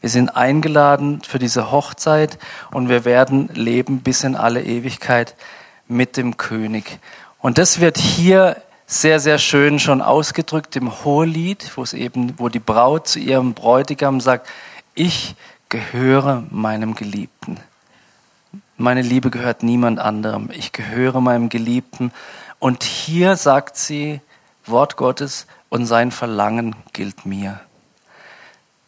[0.00, 2.38] Wir sind eingeladen für diese Hochzeit
[2.70, 5.34] und wir werden leben bis in alle Ewigkeit
[5.88, 6.98] mit dem König.
[7.40, 8.56] Und das wird hier
[8.86, 13.54] sehr, sehr schön schon ausgedrückt im Hohelied, wo es eben, wo die Braut zu ihrem
[13.54, 14.48] Bräutigam sagt,
[14.94, 15.34] ich
[15.68, 17.58] gehöre meinem Geliebten.
[18.76, 20.50] Meine Liebe gehört niemand anderem.
[20.52, 22.12] Ich gehöre meinem Geliebten
[22.58, 24.20] und hier sagt sie,
[24.66, 27.60] Wort Gottes, und sein Verlangen gilt mir.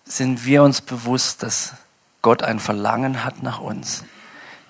[0.04, 1.74] Sind wir uns bewusst, dass
[2.22, 4.04] Gott ein Verlangen hat nach uns?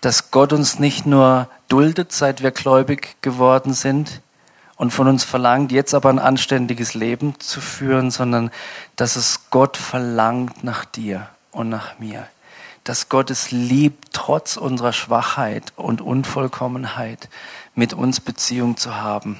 [0.01, 4.21] Dass Gott uns nicht nur duldet, seit wir gläubig geworden sind
[4.77, 8.51] und von uns verlangt, jetzt aber ein anständiges Leben zu führen, sondern
[8.97, 12.27] dass es Gott verlangt nach dir und nach mir.
[12.85, 17.29] Dass Gott es liebt, trotz unserer Schwachheit und Unvollkommenheit
[17.75, 19.39] mit uns Beziehung zu haben,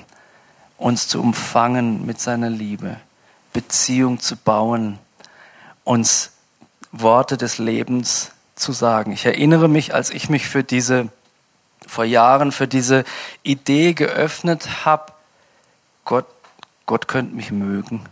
[0.79, 2.97] uns zu umfangen mit seiner Liebe,
[3.53, 4.99] Beziehung zu bauen,
[5.85, 6.33] uns
[6.93, 9.13] Worte des Lebens zu sagen.
[9.13, 11.09] Ich erinnere mich, als ich mich für diese,
[11.87, 13.05] vor Jahren für diese
[13.43, 15.13] Idee geöffnet habe,
[16.05, 16.27] Gott,
[16.87, 18.05] Gott könnte mich mögen.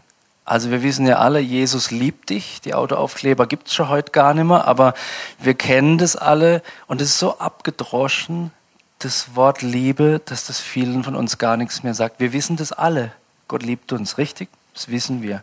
[0.44, 2.62] Also wir wissen ja alle, Jesus liebt dich.
[2.62, 4.94] Die Autoaufkleber gibt es schon heute gar nicht mehr, aber
[5.38, 8.50] wir kennen das alle und es ist so abgedroschen,
[8.98, 12.20] das Wort Liebe, dass das vielen von uns gar nichts mehr sagt.
[12.20, 13.12] Wir wissen das alle.
[13.46, 14.48] Gott liebt uns, richtig?
[14.74, 15.42] Das wissen wir.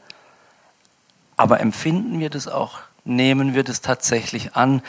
[1.38, 2.80] Aber empfinden wir das auch?
[3.04, 4.82] Nehmen wir das tatsächlich an?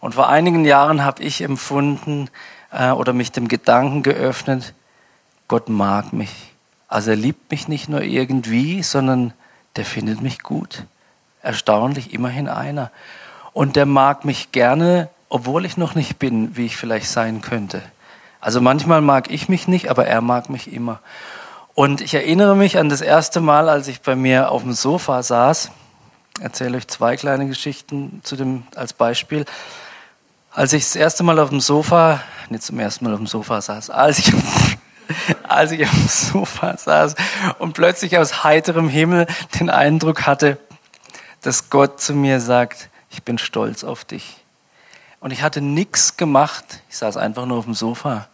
[0.00, 2.28] Und vor einigen Jahren habe ich empfunden
[2.72, 4.74] äh, oder mich dem Gedanken geöffnet,
[5.48, 6.54] Gott mag mich.
[6.88, 9.32] Also er liebt mich nicht nur irgendwie, sondern
[9.76, 10.84] der findet mich gut.
[11.42, 12.90] Erstaunlich, immerhin einer.
[13.52, 17.82] Und der mag mich gerne, obwohl ich noch nicht bin, wie ich vielleicht sein könnte.
[18.40, 21.00] Also manchmal mag ich mich nicht, aber er mag mich immer.
[21.74, 25.22] Und ich erinnere mich an das erste Mal, als ich bei mir auf dem Sofa
[25.22, 25.70] saß.
[26.40, 29.44] Erzähle euch zwei kleine Geschichten zu dem als Beispiel.
[30.52, 33.60] Als ich das erste Mal auf dem Sofa, nicht zum ersten Mal auf dem Sofa
[33.60, 34.32] saß, als ich,
[35.42, 37.14] als ich auf dem Sofa saß
[37.58, 39.26] und plötzlich aus heiterem Himmel
[39.60, 40.58] den Eindruck hatte,
[41.42, 44.38] dass Gott zu mir sagt, ich bin stolz auf dich.
[45.20, 46.80] Und ich hatte nichts gemacht.
[46.88, 48.28] Ich saß einfach nur auf dem Sofa.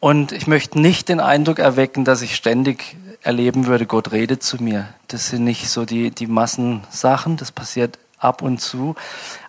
[0.00, 4.56] Und ich möchte nicht den Eindruck erwecken, dass ich ständig erleben würde, Gott redet zu
[4.62, 4.88] mir.
[5.08, 8.94] Das sind nicht so die, die Massensachen, das passiert ab und zu.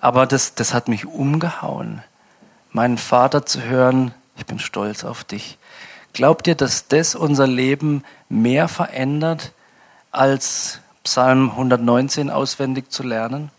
[0.02, 2.04] Aber das, das hat mich umgehauen.
[2.72, 5.58] Meinen Vater zu hören, ich bin stolz auf dich.
[6.12, 9.54] Glaubt ihr, dass das unser Leben mehr verändert,
[10.12, 13.52] als Psalm 119 auswendig zu lernen?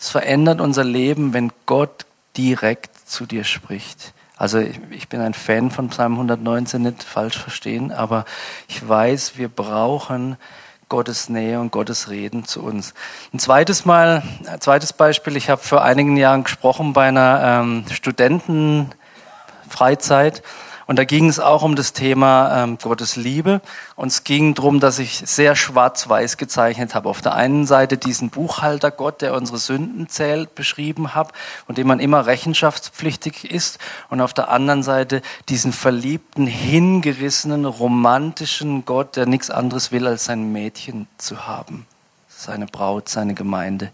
[0.00, 2.06] Es verändert unser Leben, wenn Gott
[2.38, 4.14] direkt zu dir spricht.
[4.38, 8.24] Also ich bin ein Fan von Psalm 119, nicht falsch verstehen, aber
[8.68, 10.36] ich weiß, wir brauchen
[10.88, 12.94] Gottes Nähe und Gottes Reden zu uns.
[13.34, 17.84] Ein zweites Mal, ein zweites Beispiel, ich habe vor einigen Jahren gesprochen bei einer ähm,
[17.90, 20.44] Studentenfreizeit
[20.88, 23.60] und da ging es auch um das Thema ähm, Gottes Liebe.
[23.94, 27.10] Und es ging darum, dass ich sehr schwarz-weiß gezeichnet habe.
[27.10, 31.32] Auf der einen Seite diesen Buchhalter Gott, der unsere Sünden zählt, beschrieben habe
[31.66, 33.78] und dem man immer rechenschaftspflichtig ist.
[34.08, 35.20] Und auf der anderen Seite
[35.50, 41.86] diesen verliebten, hingerissenen, romantischen Gott, der nichts anderes will, als sein Mädchen zu haben.
[42.28, 43.90] Seine Braut, seine Gemeinde.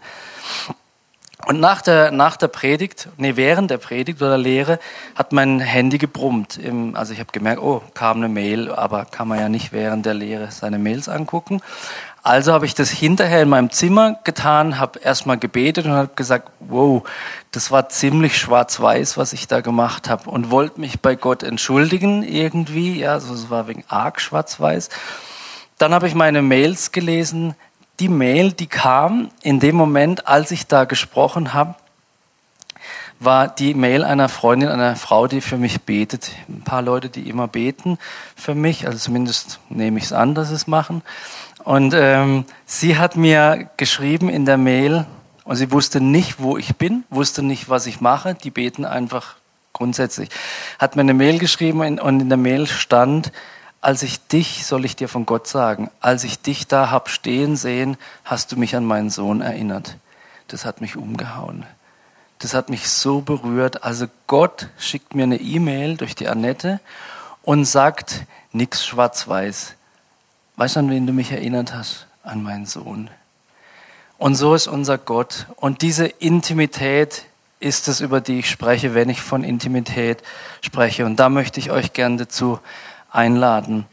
[1.45, 4.79] Und nach der, nach der Predigt, nee, während der Predigt oder Lehre,
[5.13, 6.57] hat mein Handy gebrummt.
[6.57, 10.07] Im, also ich habe gemerkt, oh, kam eine Mail, aber kann man ja nicht während
[10.07, 11.61] der Lehre seine Mails angucken.
[12.23, 16.49] Also habe ich das hinterher in meinem Zimmer getan, habe erstmal gebetet und habe gesagt,
[16.59, 17.03] wow,
[17.51, 22.23] das war ziemlich schwarz-weiß, was ich da gemacht habe und wollte mich bei Gott entschuldigen
[22.23, 24.89] irgendwie, ja, also es war wegen arg schwarz-weiß.
[25.77, 27.53] Dann habe ich meine Mails gelesen,
[27.99, 31.75] die Mail, die kam in dem Moment, als ich da gesprochen habe,
[33.19, 36.31] war die Mail einer Freundin, einer Frau, die für mich betet.
[36.49, 37.97] Ein paar Leute, die immer beten
[38.35, 41.01] für mich, also zumindest nehme ich es an, dass sie es machen.
[41.63, 45.05] Und ähm, sie hat mir geschrieben in der Mail,
[45.45, 48.33] und sie wusste nicht, wo ich bin, wusste nicht, was ich mache.
[48.33, 49.35] Die beten einfach
[49.73, 50.29] grundsätzlich.
[50.79, 53.31] Hat mir eine Mail geschrieben und in der Mail stand,
[53.85, 57.55] als ich dich, soll ich dir von Gott sagen, als ich dich da hab stehen
[57.55, 59.97] sehen, hast du mich an meinen Sohn erinnert.
[60.47, 61.67] Das hat mich umgehauen.
[62.39, 63.83] Das hat mich so berührt.
[63.83, 66.79] Also Gott schickt mir eine E-Mail durch die Annette
[67.43, 69.75] und sagt, nix schwarz-weiß.
[70.55, 72.07] Weißt du, an wen du mich erinnert hast?
[72.23, 73.11] An meinen Sohn.
[74.17, 75.45] Und so ist unser Gott.
[75.57, 77.25] Und diese Intimität
[77.59, 80.23] ist es, über die ich spreche, wenn ich von Intimität
[80.61, 81.05] spreche.
[81.05, 82.59] Und da möchte ich euch gerne dazu
[83.15, 83.85] einladen.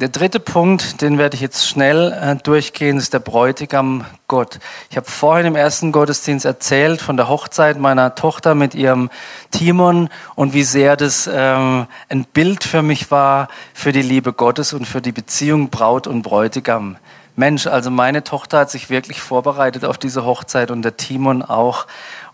[0.00, 4.60] Der dritte Punkt, den werde ich jetzt schnell äh, durchgehen, ist der Bräutigam Gott.
[4.90, 9.10] Ich habe vorhin im ersten Gottesdienst erzählt von der Hochzeit meiner Tochter mit ihrem
[9.50, 14.72] Timon und wie sehr das ähm, ein Bild für mich war für die Liebe Gottes
[14.72, 16.96] und für die Beziehung Braut und Bräutigam.
[17.34, 21.88] Mensch, also meine Tochter hat sich wirklich vorbereitet auf diese Hochzeit und der Timon auch.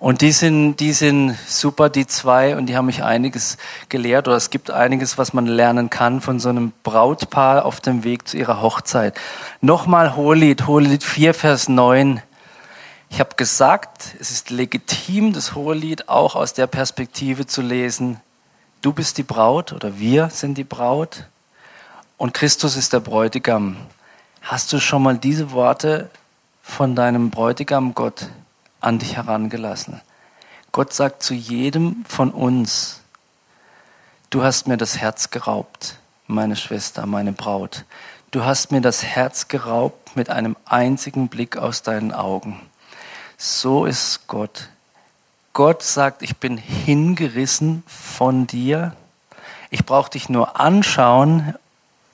[0.04, 3.56] Und die sind, die sind super, die zwei, und die haben mich einiges
[3.88, 8.04] gelehrt, oder es gibt einiges, was man lernen kann von so einem Brautpaar auf dem
[8.04, 9.18] Weg zu ihrer Hochzeit.
[9.62, 12.20] Nochmal Hohelied, Hohelied 4, Vers 9.
[13.08, 18.20] Ich habe gesagt, es ist legitim, das Hohelied auch aus der Perspektive zu lesen.
[18.82, 21.24] Du bist die Braut oder wir sind die Braut
[22.18, 23.78] und Christus ist der Bräutigam.
[24.42, 26.10] Hast du schon mal diese Worte
[26.62, 28.28] von deinem Bräutigam Gott
[28.84, 30.00] an dich herangelassen?
[30.72, 33.00] Gott sagt zu jedem von uns,
[34.30, 37.84] du hast mir das Herz geraubt, meine Schwester, meine Braut.
[38.30, 42.60] Du hast mir das Herz geraubt mit einem einzigen Blick aus deinen Augen.
[43.36, 44.68] So ist Gott.
[45.52, 48.96] Gott sagt, ich bin hingerissen von dir.
[49.70, 51.54] Ich brauche dich nur anschauen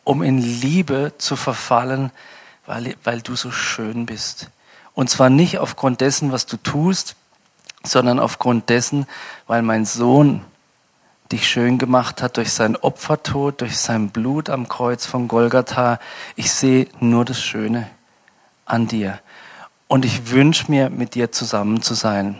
[0.04, 2.10] um in Liebe zu verfallen,
[2.66, 4.50] weil, weil du so schön bist.
[4.94, 7.16] Und zwar nicht aufgrund dessen, was du tust,
[7.82, 9.06] sondern aufgrund dessen,
[9.46, 10.44] weil mein Sohn
[11.32, 16.00] dich schön gemacht hat durch sein Opfertod, durch sein Blut am Kreuz von Golgatha.
[16.36, 17.88] Ich sehe nur das Schöne
[18.64, 19.20] an dir.
[19.86, 22.36] Und ich wünsche mir, mit dir zusammen zu sein.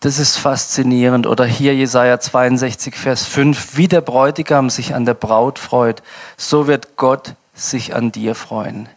[0.00, 1.26] Das ist faszinierend.
[1.26, 3.76] Oder hier Jesaja 62, Vers 5.
[3.76, 6.02] Wie der Bräutigam sich an der Braut freut,
[6.36, 8.88] so wird Gott sich an dir freuen.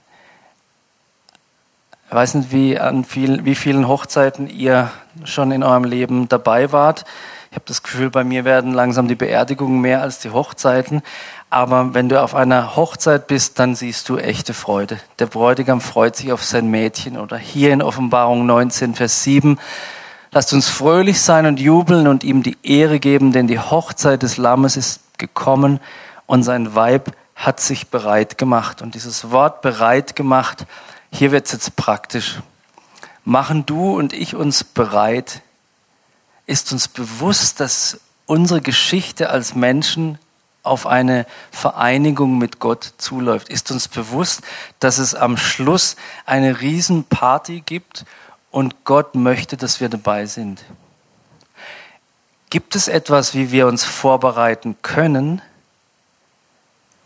[2.07, 4.91] Ich weiß nicht, wie, an viel, wie vielen Hochzeiten ihr
[5.23, 7.03] schon in eurem Leben dabei wart.
[7.49, 11.01] Ich habe das Gefühl, bei mir werden langsam die Beerdigungen mehr als die Hochzeiten.
[11.49, 14.99] Aber wenn du auf einer Hochzeit bist, dann siehst du echte Freude.
[15.17, 17.17] Der Bräutigam freut sich auf sein Mädchen.
[17.17, 19.57] Oder hier in Offenbarung 19, Vers 7.
[20.31, 24.37] Lasst uns fröhlich sein und jubeln und ihm die Ehre geben, denn die Hochzeit des
[24.37, 25.79] Lammes ist gekommen
[26.27, 28.81] und sein Weib hat sich bereit gemacht.
[28.81, 30.65] Und dieses Wort bereit gemacht,
[31.15, 32.39] hier wird es jetzt praktisch.
[33.23, 35.41] Machen du und ich uns bereit?
[36.45, 40.19] Ist uns bewusst, dass unsere Geschichte als Menschen
[40.61, 43.49] auf eine Vereinigung mit Gott zuläuft?
[43.49, 44.41] Ist uns bewusst,
[44.79, 48.05] dass es am Schluss eine Riesenparty gibt
[48.51, 50.63] und Gott möchte, dass wir dabei sind.
[52.49, 55.41] Gibt es etwas, wie wir uns vorbereiten können?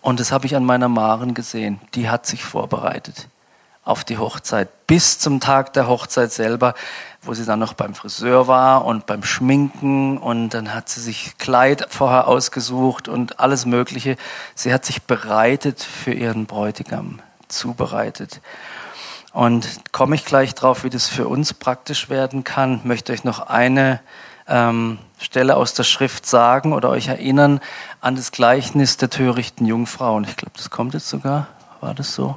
[0.01, 1.79] Und das habe ich an meiner Maren gesehen.
[1.95, 3.27] Die hat sich vorbereitet
[3.89, 4.69] auf die Hochzeit.
[4.87, 6.75] Bis zum Tag der Hochzeit selber,
[7.21, 11.37] wo sie dann noch beim Friseur war und beim Schminken und dann hat sie sich
[11.37, 14.15] Kleid vorher ausgesucht und alles Mögliche.
[14.55, 18.41] Sie hat sich bereitet für ihren Bräutigam, zubereitet.
[19.33, 23.39] Und komme ich gleich drauf, wie das für uns praktisch werden kann, möchte euch noch
[23.41, 23.99] eine
[24.47, 27.59] ähm, Stelle aus der Schrift sagen oder euch erinnern
[28.01, 30.15] an das Gleichnis der törichten Jungfrau.
[30.15, 31.47] Und ich glaube, das kommt jetzt sogar.
[31.81, 32.35] War das so?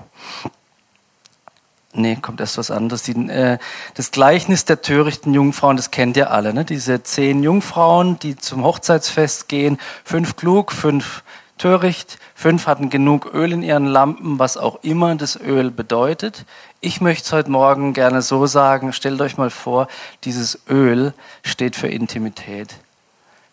[1.94, 3.02] Nee, kommt erst was anderes.
[3.02, 3.58] Die, äh,
[3.94, 6.54] das Gleichnis der törichten Jungfrauen, das kennt ihr alle.
[6.54, 6.64] Ne?
[6.64, 11.22] Diese zehn Jungfrauen, die zum Hochzeitsfest gehen, fünf klug, fünf
[11.58, 16.46] töricht, fünf hatten genug Öl in ihren Lampen, was auch immer das Öl bedeutet.
[16.80, 19.86] Ich möchte es heute Morgen gerne so sagen, stellt euch mal vor,
[20.24, 21.12] dieses Öl
[21.44, 22.74] steht für Intimität,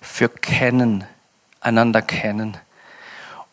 [0.01, 1.03] für Kennen,
[1.59, 2.57] einander kennen.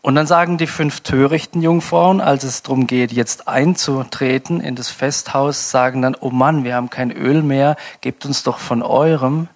[0.07, 4.88] Und dann sagen die fünf törichten Jungfrauen, als es darum geht, jetzt einzutreten in das
[4.88, 9.48] Festhaus, sagen dann, oh Mann, wir haben kein Öl mehr, gebt uns doch von eurem.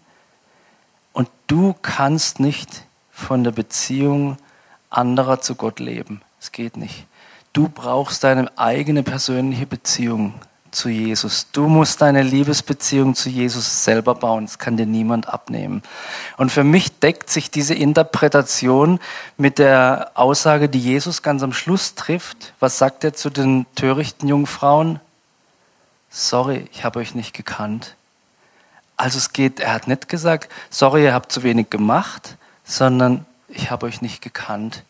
[1.13, 2.83] Und du kannst nicht
[3.13, 4.39] von der Beziehung
[4.91, 6.21] anderer zu Gott leben.
[6.41, 7.07] Es geht nicht.
[7.53, 10.35] Du brauchst deine eigene persönliche Beziehung
[10.73, 11.49] zu Jesus.
[11.53, 14.47] Du musst deine Liebesbeziehung zu Jesus selber bauen.
[14.47, 15.83] Das kann dir niemand abnehmen.
[16.37, 19.01] Und für mich deckt sich diese Interpretation
[19.37, 22.53] mit der Aussage, die Jesus ganz am Schluss trifft.
[22.61, 25.01] Was sagt er zu den törichten Jungfrauen?
[26.11, 27.97] Sorry, ich habe euch nicht gekannt.
[28.97, 33.71] Also es geht, er hat nicht gesagt, sorry, ihr habt zu wenig gemacht, sondern ich
[33.71, 34.85] habe euch nicht gekannt.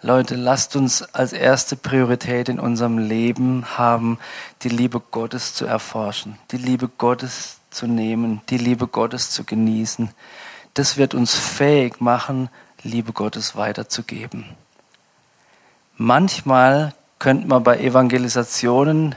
[0.00, 4.18] Leute, lasst uns als erste Priorität in unserem Leben haben,
[4.62, 10.10] die Liebe Gottes zu erforschen, die Liebe Gottes zu nehmen, die Liebe Gottes zu genießen.
[10.74, 12.48] Das wird uns fähig machen,
[12.84, 14.44] Liebe Gottes weiterzugeben.
[15.96, 19.16] Manchmal könnte man bei Evangelisationen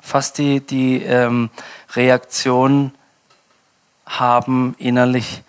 [0.00, 1.50] fast die, die ähm,
[1.94, 2.92] Reaktion
[4.06, 5.42] haben innerlich,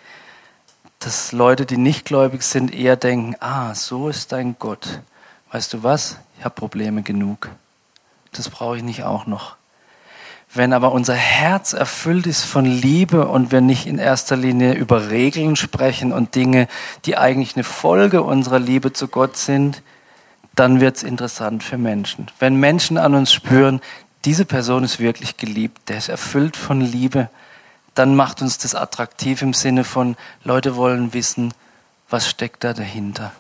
[1.06, 5.02] dass Leute, die nicht gläubig sind, eher denken, ah, so ist dein Gott.
[5.52, 6.18] Weißt du was?
[6.40, 7.50] Ich habe Probleme genug.
[8.32, 9.56] Das brauche ich nicht auch noch.
[10.52, 15.12] Wenn aber unser Herz erfüllt ist von Liebe und wir nicht in erster Linie über
[15.12, 16.68] Regeln sprechen und Dinge,
[17.06, 19.84] die eigentlich eine Folge unserer Liebe zu Gott sind,
[20.56, 22.32] dann wird es interessant für Menschen.
[22.40, 23.80] Wenn Menschen an uns spüren,
[24.24, 27.30] diese Person ist wirklich geliebt, der ist erfüllt von Liebe,
[27.96, 31.54] dann macht uns das attraktiv im Sinne von, Leute wollen wissen,
[32.10, 33.32] was steckt da dahinter.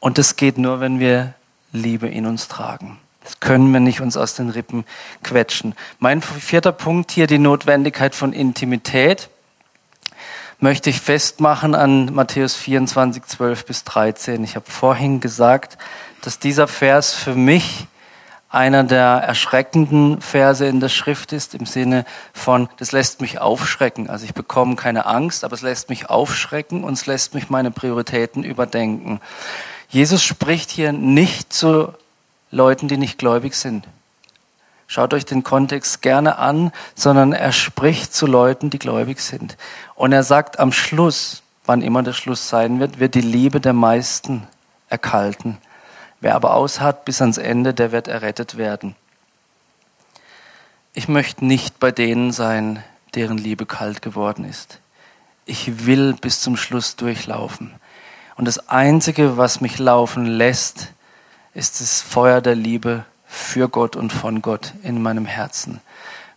[0.00, 1.34] Und das geht nur, wenn wir
[1.72, 2.98] Liebe in uns tragen.
[3.24, 4.84] Das können wir nicht uns aus den Rippen
[5.24, 5.74] quetschen.
[5.98, 9.28] Mein vierter Punkt hier, die Notwendigkeit von Intimität,
[10.60, 14.42] möchte ich festmachen an Matthäus 24, 12 bis 13.
[14.44, 15.76] Ich habe vorhin gesagt,
[16.22, 17.86] dass dieser Vers für mich
[18.48, 24.08] einer der erschreckenden Verse in der Schrift ist, im Sinne von, das lässt mich aufschrecken.
[24.08, 27.70] Also ich bekomme keine Angst, aber es lässt mich aufschrecken und es lässt mich meine
[27.70, 29.20] Prioritäten überdenken.
[29.88, 31.92] Jesus spricht hier nicht zu
[32.50, 33.86] Leuten, die nicht gläubig sind.
[34.86, 39.56] Schaut euch den Kontext gerne an, sondern er spricht zu Leuten, die gläubig sind.
[39.96, 43.72] Und er sagt am Schluss, wann immer der Schluss sein wird, wird die Liebe der
[43.72, 44.46] meisten
[44.88, 45.58] erkalten.
[46.26, 48.96] Wer aber aushat bis ans Ende, der wird errettet werden.
[50.92, 52.82] Ich möchte nicht bei denen sein,
[53.14, 54.80] deren Liebe kalt geworden ist.
[55.44, 57.76] Ich will bis zum Schluss durchlaufen.
[58.34, 60.88] Und das Einzige, was mich laufen lässt,
[61.54, 65.80] ist das Feuer der Liebe für Gott und von Gott in meinem Herzen.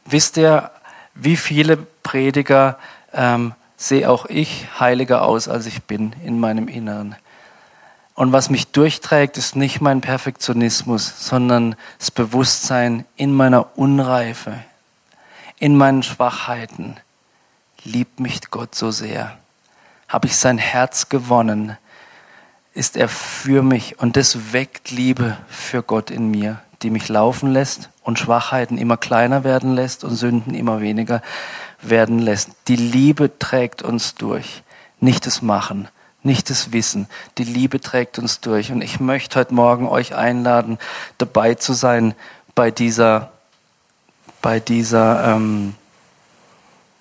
[0.06, 0.70] Wisst ihr,
[1.16, 2.78] wie viele Prediger
[3.12, 7.16] ähm, sehe auch ich heiliger aus, als ich bin in meinem Inneren?
[8.20, 14.56] Und was mich durchträgt, ist nicht mein Perfektionismus, sondern das Bewusstsein in meiner Unreife,
[15.58, 16.98] in meinen Schwachheiten.
[17.86, 19.38] Liebt mich Gott so sehr?
[20.10, 21.78] Habe ich sein Herz gewonnen?
[22.74, 24.00] Ist er für mich?
[24.00, 28.98] Und das weckt Liebe für Gott in mir, die mich laufen lässt und Schwachheiten immer
[28.98, 31.22] kleiner werden lässt und Sünden immer weniger
[31.82, 32.50] werden lässt.
[32.68, 34.64] Die Liebe trägt uns durch,
[35.00, 35.88] nicht das Machen
[36.24, 37.08] nicht das Wissen.
[37.38, 38.72] Die Liebe trägt uns durch.
[38.72, 40.78] Und ich möchte heute Morgen euch einladen,
[41.18, 42.14] dabei zu sein
[42.56, 43.32] bei dieser,
[44.42, 45.76] bei dieser, ähm,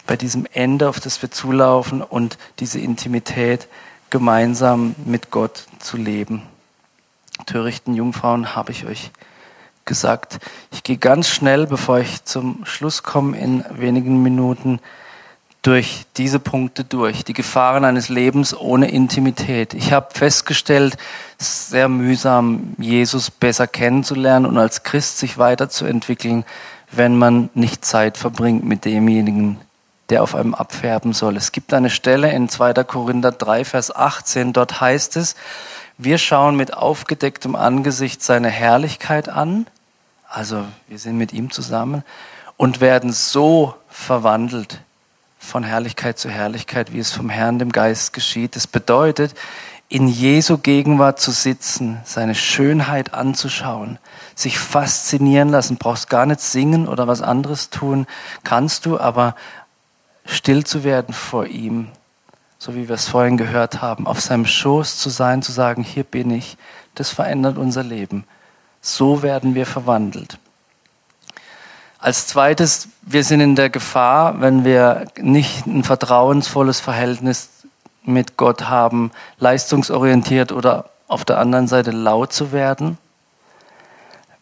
[0.07, 3.69] bei diesem Ende, auf das wir zulaufen und diese Intimität
[4.11, 6.43] gemeinsam mit Gott zu leben.
[7.47, 9.11] Törichten Jungfrauen habe ich euch
[9.85, 10.39] gesagt.
[10.71, 14.81] Ich gehe ganz schnell, bevor ich zum Schluss komme, in wenigen Minuten
[15.63, 19.75] durch diese Punkte durch, die Gefahren eines Lebens ohne Intimität.
[19.75, 20.97] Ich habe festgestellt,
[21.39, 26.45] sehr mühsam, Jesus besser kennenzulernen und als Christ sich weiterzuentwickeln,
[26.93, 29.59] wenn man nicht Zeit verbringt mit demjenigen,
[30.11, 31.37] der auf einem abfärben soll.
[31.37, 32.73] Es gibt eine Stelle in 2.
[32.85, 35.35] Korinther 3, Vers 18, dort heißt es,
[35.99, 39.67] wir schauen mit aufgedecktem Angesicht seine Herrlichkeit an,
[40.29, 42.05] also wir sind mit ihm zusammen,
[42.57, 44.81] und werden so verwandelt
[45.49, 48.55] von Herrlichkeit zu Herrlichkeit, wie es vom Herrn, dem Geist geschieht.
[48.55, 49.35] Das bedeutet,
[49.89, 53.99] in Jesu Gegenwart zu sitzen, seine Schönheit anzuschauen,
[54.35, 58.07] sich faszinieren lassen, brauchst gar nicht singen oder was anderes tun,
[58.45, 59.35] kannst du, aber
[60.27, 61.89] still zu werden vor ihm,
[62.59, 66.05] so wie wir es vorhin gehört haben, auf seinem Schoß zu sein, zu sagen, hier
[66.05, 66.59] bin ich,
[66.95, 68.25] das verändert unser Leben.
[68.83, 70.39] So werden wir verwandelt.
[72.01, 77.51] Als zweites, wir sind in der Gefahr, wenn wir nicht ein vertrauensvolles Verhältnis
[78.05, 82.99] mit Gott haben, leistungsorientiert oder auf der anderen Seite laut zu werden.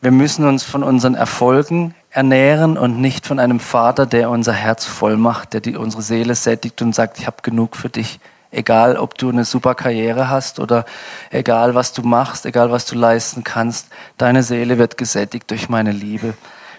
[0.02, 4.84] Wir müssen uns von unseren Erfolgen ernähren und nicht von einem Vater, der unser Herz
[4.84, 8.20] voll macht, der die, unsere Seele sättigt und sagt, ich habe genug für dich.
[8.50, 10.84] Egal, ob du eine super Karriere hast oder
[11.30, 13.88] egal, was du machst, egal, was du leisten kannst,
[14.18, 16.34] deine Seele wird gesättigt durch meine Liebe.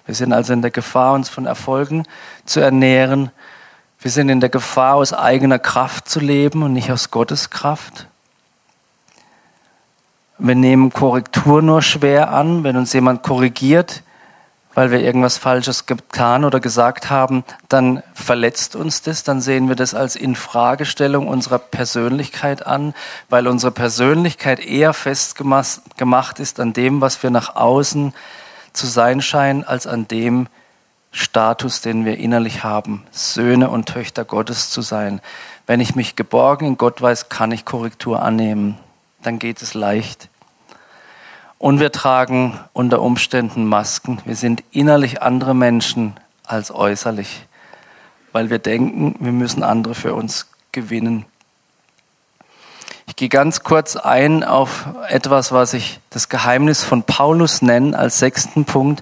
[0.07, 2.05] Wir sind also in der Gefahr, uns von Erfolgen
[2.45, 3.29] zu ernähren.
[3.99, 8.07] Wir sind in der Gefahr, aus eigener Kraft zu leben und nicht aus Gottes Kraft.
[10.39, 14.03] Wir nehmen Korrektur nur schwer an, wenn uns jemand korrigiert,
[14.75, 19.75] weil wir irgendwas Falsches getan oder gesagt haben, dann verletzt uns das, dann sehen wir
[19.75, 22.93] das als Infragestellung unserer Persönlichkeit an,
[23.27, 28.13] weil unsere Persönlichkeit eher festgemacht ist an dem, was wir nach außen
[28.77, 30.47] zu sein scheinen, als an dem
[31.11, 35.21] Status, den wir innerlich haben, Söhne und Töchter Gottes zu sein.
[35.65, 38.77] Wenn ich mich geborgen in Gott weiß, kann ich Korrektur annehmen.
[39.23, 40.29] Dann geht es leicht.
[41.57, 44.19] Und wir tragen unter Umständen Masken.
[44.25, 46.13] Wir sind innerlich andere Menschen
[46.45, 47.47] als äußerlich,
[48.31, 51.25] weil wir denken, wir müssen andere für uns gewinnen.
[53.07, 58.19] Ich gehe ganz kurz ein auf etwas, was ich das Geheimnis von Paulus nenne als
[58.19, 59.01] sechsten Punkt.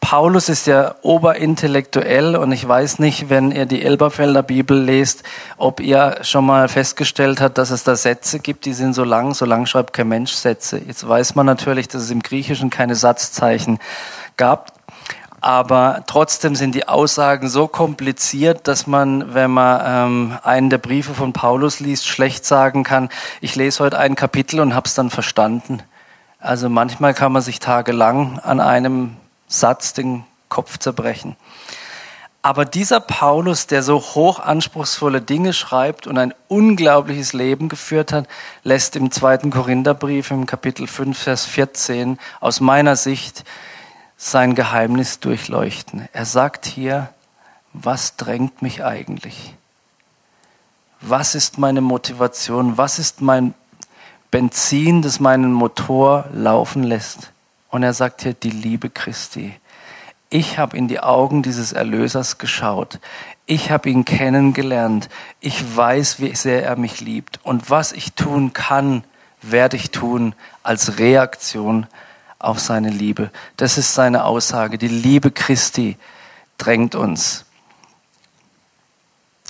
[0.00, 5.22] Paulus ist ja oberintellektuell und ich weiß nicht, wenn ihr die Elberfelder Bibel lest,
[5.56, 9.32] ob ihr schon mal festgestellt habt, dass es da Sätze gibt, die sind so lang,
[9.32, 10.80] so lang schreibt kein Mensch Sätze.
[10.86, 13.78] Jetzt weiß man natürlich, dass es im Griechischen keine Satzzeichen
[14.36, 14.72] gab,
[15.40, 21.14] aber trotzdem sind die Aussagen so kompliziert, dass man, wenn man ähm, einen der Briefe
[21.14, 23.08] von Paulus liest, schlecht sagen kann,
[23.40, 25.82] ich lese heute ein Kapitel und habe es dann verstanden.
[26.38, 29.16] Also manchmal kann man sich tagelang an einem
[29.48, 31.36] Satz den Kopf zerbrechen.
[32.46, 38.28] Aber dieser Paulus, der so hoch anspruchsvolle Dinge schreibt und ein unglaubliches Leben geführt hat,
[38.62, 43.42] lässt im zweiten Korintherbrief im Kapitel 5, Vers 14 aus meiner Sicht
[44.16, 46.08] sein Geheimnis durchleuchten.
[46.12, 47.10] Er sagt hier,
[47.72, 49.54] was drängt mich eigentlich?
[51.00, 52.78] Was ist meine Motivation?
[52.78, 53.54] Was ist mein
[54.30, 57.32] Benzin, das meinen Motor laufen lässt?
[57.68, 59.54] Und er sagt hier, die Liebe Christi.
[60.30, 62.98] Ich habe in die Augen dieses Erlösers geschaut.
[63.44, 65.08] Ich habe ihn kennengelernt.
[65.40, 67.38] Ich weiß, wie sehr er mich liebt.
[67.44, 69.04] Und was ich tun kann,
[69.42, 71.86] werde ich tun als Reaktion
[72.38, 73.30] auf seine Liebe.
[73.56, 74.78] Das ist seine Aussage.
[74.78, 75.96] Die Liebe Christi
[76.58, 77.44] drängt uns.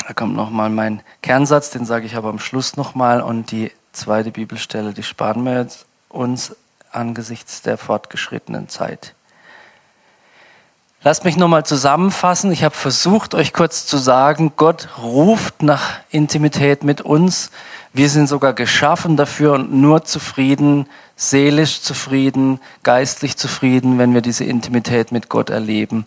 [0.07, 3.20] Da kommt nochmal mein Kernsatz, den sage ich aber am Schluss nochmal.
[3.20, 6.55] Und die zweite Bibelstelle, die sparen wir jetzt uns
[6.93, 9.14] angesichts der fortgeschrittenen Zeit.
[11.03, 12.51] Lasst mich nochmal zusammenfassen.
[12.51, 17.51] Ich habe versucht, euch kurz zu sagen, Gott ruft nach Intimität mit uns.
[17.97, 20.86] Wir sind sogar geschaffen dafür und nur zufrieden,
[21.16, 26.07] seelisch zufrieden, geistlich zufrieden, wenn wir diese Intimität mit Gott erleben.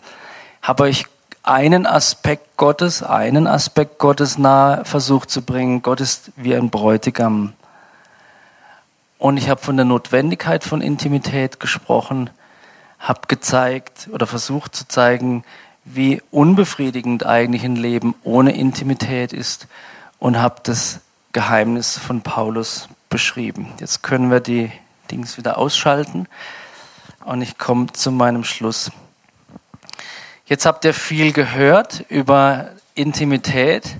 [0.62, 1.06] Habe euch
[1.42, 5.82] einen Aspekt Gottes, einen Aspekt Gottes nahe versucht zu bringen.
[5.82, 7.54] Gott ist wie ein Bräutigam.
[9.18, 12.30] Und ich habe von der Notwendigkeit von Intimität gesprochen,
[13.00, 15.42] habe gezeigt oder versucht zu zeigen,
[15.84, 19.66] wie unbefriedigend eigentlich ein Leben ohne Intimität ist
[20.20, 21.00] und habe das
[21.32, 23.72] Geheimnis von Paulus beschrieben.
[23.78, 24.72] Jetzt können wir die
[25.10, 26.26] Dings wieder ausschalten
[27.24, 28.90] und ich komme zu meinem Schluss.
[30.46, 33.96] Jetzt habt ihr viel gehört über Intimität.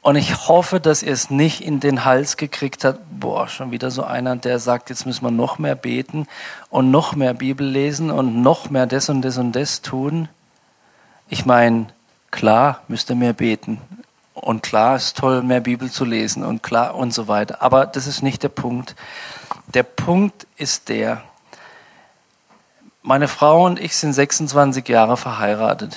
[0.00, 3.90] Und ich hoffe, dass ihr es nicht in den Hals gekriegt habt, boah, schon wieder
[3.90, 6.26] so einer, der sagt, jetzt müssen wir noch mehr beten
[6.70, 10.28] und noch mehr Bibel lesen und noch mehr das und das und das tun.
[11.28, 11.88] Ich meine,
[12.30, 13.80] klar müsst ihr mehr beten
[14.40, 17.62] Und klar ist toll, mehr Bibel zu lesen und klar und so weiter.
[17.62, 18.94] Aber das ist nicht der Punkt.
[19.74, 21.22] Der Punkt ist der,
[23.02, 25.96] meine Frau und ich sind 26 Jahre verheiratet.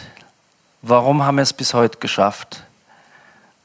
[0.82, 2.64] Warum haben wir es bis heute geschafft?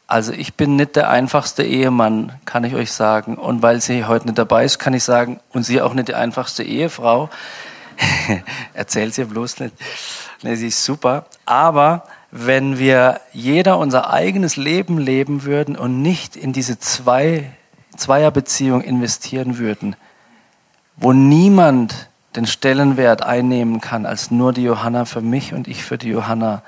[0.07, 3.37] Also ich bin nicht der einfachste Ehemann, kann ich euch sagen.
[3.37, 6.15] Und weil sie heute nicht dabei ist, kann ich sagen, und sie auch nicht die
[6.15, 7.29] einfachste Ehefrau.
[8.75, 9.75] Erzählt sie bloß nicht.
[10.43, 11.25] Nee, sie ist super.
[11.45, 12.05] Aber
[12.39, 17.51] wenn wir jeder unser eigenes Leben leben würden und nicht in diese zwei,
[17.97, 19.97] Zweierbeziehung investieren würden,
[20.97, 25.97] wo niemand den Stellenwert einnehmen kann als nur die Johanna für mich und ich für
[25.97, 26.63] die Johanna.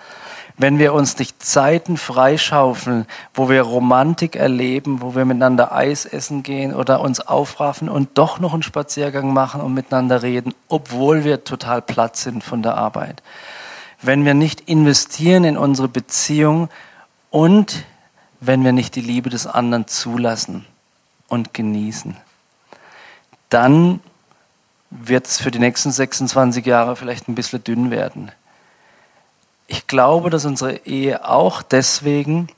[0.57, 6.43] Wenn wir uns nicht Zeiten freischaufeln, wo wir Romantik erleben, wo wir miteinander Eis essen
[6.43, 11.45] gehen oder uns aufraffen und doch noch einen Spaziergang machen und miteinander reden, obwohl wir
[11.45, 13.23] total platt sind von der Arbeit
[14.01, 16.69] wenn wir nicht investieren in unsere Beziehung
[17.31, 17.85] und
[18.41, 20.65] wenn wir nicht die Liebe des anderen zulassen
[21.29, 22.17] und genießen,
[23.49, 24.01] dann
[24.91, 28.33] wird es für die nächsten 26 Jahre vielleicht ein bisschen dünn werden.
[29.67, 32.49] Ich glaube, dass unsere Ehe auch deswegen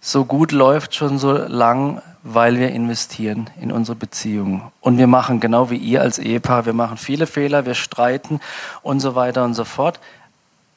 [0.00, 2.02] so gut läuft schon so lang,
[2.34, 4.70] weil wir investieren in unsere Beziehung.
[4.80, 8.40] Und wir machen genau wie ihr als Ehepaar, wir machen viele Fehler, wir streiten
[8.82, 9.98] und so weiter und so fort.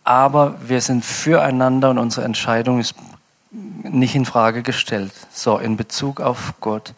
[0.03, 2.95] Aber wir sind füreinander und unsere Entscheidung ist
[3.51, 5.11] nicht in Frage gestellt.
[5.31, 6.93] So, in Bezug auf Gott.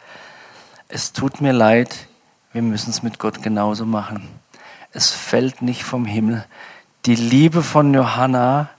[0.88, 2.08] Es tut mir leid,
[2.52, 4.28] wir müssen es mit Gott genauso machen.
[4.92, 6.46] Es fällt nicht vom Himmel.
[7.06, 8.70] Die Liebe von Johanna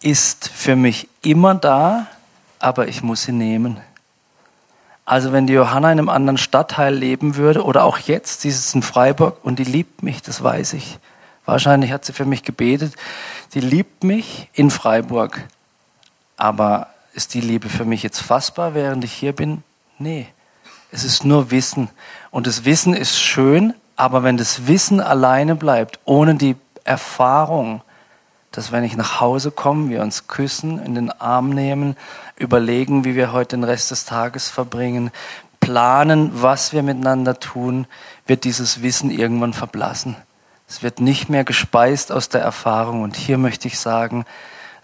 [0.00, 2.06] ist für mich immer da,
[2.58, 3.78] aber ich muss sie nehmen.
[5.04, 8.74] Also wenn die Johanna in einem anderen Stadtteil leben würde oder auch jetzt, sie ist
[8.74, 10.98] in Freiburg und die liebt mich, das weiß ich.
[11.44, 12.94] Wahrscheinlich hat sie für mich gebetet.
[13.50, 15.42] Sie liebt mich in Freiburg.
[16.36, 19.62] Aber ist die Liebe für mich jetzt fassbar, während ich hier bin?
[19.98, 20.26] Nee.
[20.90, 21.90] Es ist nur Wissen.
[22.30, 27.82] Und das Wissen ist schön, aber wenn das Wissen alleine bleibt, ohne die Erfahrung,
[28.56, 31.96] dass wenn ich nach Hause komme, wir uns küssen, in den Arm nehmen,
[32.36, 35.10] überlegen, wie wir heute den Rest des Tages verbringen,
[35.60, 37.86] planen, was wir miteinander tun,
[38.26, 40.16] wird dieses Wissen irgendwann verblassen.
[40.68, 43.02] Es wird nicht mehr gespeist aus der Erfahrung.
[43.02, 44.24] Und hier möchte ich sagen,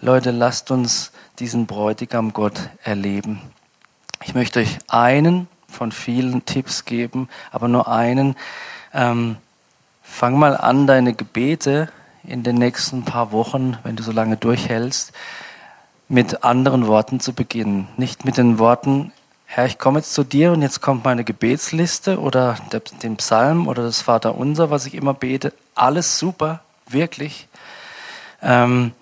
[0.01, 3.41] Leute, lasst uns diesen Bräutigam Gott erleben.
[4.25, 8.37] Ich möchte euch einen von vielen Tipps geben, aber nur einen.
[8.93, 9.37] Ähm,
[10.03, 11.89] fang mal an, deine Gebete
[12.25, 15.13] in den nächsten paar Wochen, wenn du so lange durchhältst,
[16.09, 17.89] mit anderen Worten zu beginnen.
[17.97, 19.13] Nicht mit den Worten,
[19.53, 23.67] Herr, ich komme jetzt zu dir und jetzt kommt meine Gebetsliste oder der, den Psalm
[23.67, 25.53] oder das Vaterunser, was ich immer bete.
[25.75, 27.49] Alles super, wirklich.
[28.43, 28.93] Ähm,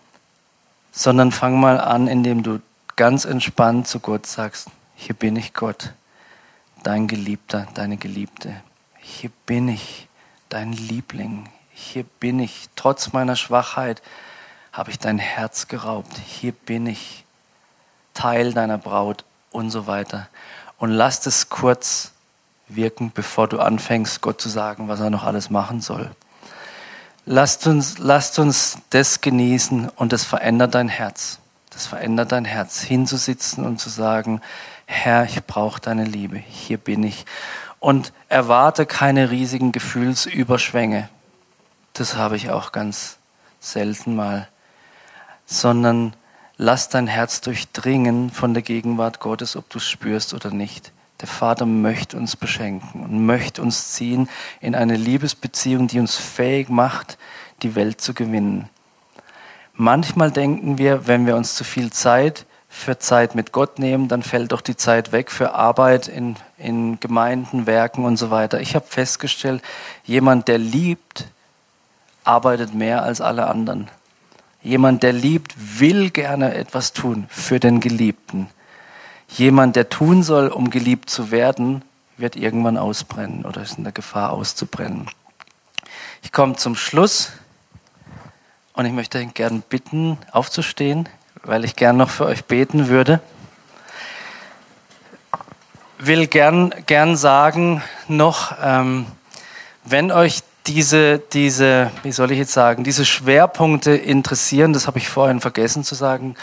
[0.91, 2.61] sondern fang mal an, indem du
[2.97, 5.93] ganz entspannt zu Gott sagst, hier bin ich Gott,
[6.83, 8.55] dein Geliebter, deine Geliebte.
[8.99, 10.09] Hier bin ich,
[10.49, 11.49] dein Liebling.
[11.81, 14.03] Hier bin ich, trotz meiner Schwachheit
[14.73, 16.13] habe ich dein Herz geraubt.
[16.27, 17.25] Hier bin ich
[18.15, 20.29] Teil deiner Braut und so weiter.
[20.79, 22.11] Und lass es kurz
[22.67, 26.11] wirken, bevor du anfängst, Gott zu sagen, was er noch alles machen soll.
[27.25, 31.39] Lasst uns, lasst uns das genießen und das verändert dein Herz.
[31.71, 34.41] Das verändert dein Herz, hinzusitzen und zu sagen,
[34.85, 37.25] Herr, ich brauche deine Liebe, hier bin ich.
[37.79, 41.09] Und erwarte keine riesigen Gefühlsüberschwänge.
[41.93, 43.19] Das habe ich auch ganz
[43.61, 44.49] selten mal
[45.49, 46.13] sondern
[46.59, 50.93] lass dein Herz durchdringen von der Gegenwart Gottes, ob du es spürst oder nicht.
[51.23, 54.29] Der Vater möchte uns beschenken und möchte uns ziehen
[54.61, 57.19] in eine Liebesbeziehung, die uns fähig macht,
[57.63, 58.69] die Welt zu gewinnen.
[59.73, 64.23] Manchmal denken wir, wenn wir uns zu viel Zeit für Zeit mit Gott nehmen, dann
[64.23, 68.61] fällt doch die Zeit weg für Arbeit in, in Gemeinden, Werken und so weiter.
[68.61, 69.63] Ich habe festgestellt,
[70.05, 71.25] jemand, der liebt,
[72.29, 73.89] arbeitet mehr als alle anderen.
[74.63, 78.49] Jemand, der liebt, will gerne etwas tun für den Geliebten.
[79.29, 81.83] Jemand, der tun soll, um geliebt zu werden,
[82.17, 85.09] wird irgendwann ausbrennen oder ist in der Gefahr auszubrennen.
[86.23, 87.33] Ich komme zum Schluss
[88.75, 91.09] und ich möchte gern bitten, aufzustehen,
[91.45, 93.21] weil ich gern noch für euch beten würde.
[95.99, 99.07] Will gern, gern sagen noch, ähm,
[99.85, 105.09] wenn euch diese, diese, wie soll ich jetzt sagen, diese Schwerpunkte interessieren, das habe ich
[105.09, 106.35] vorhin vergessen zu sagen,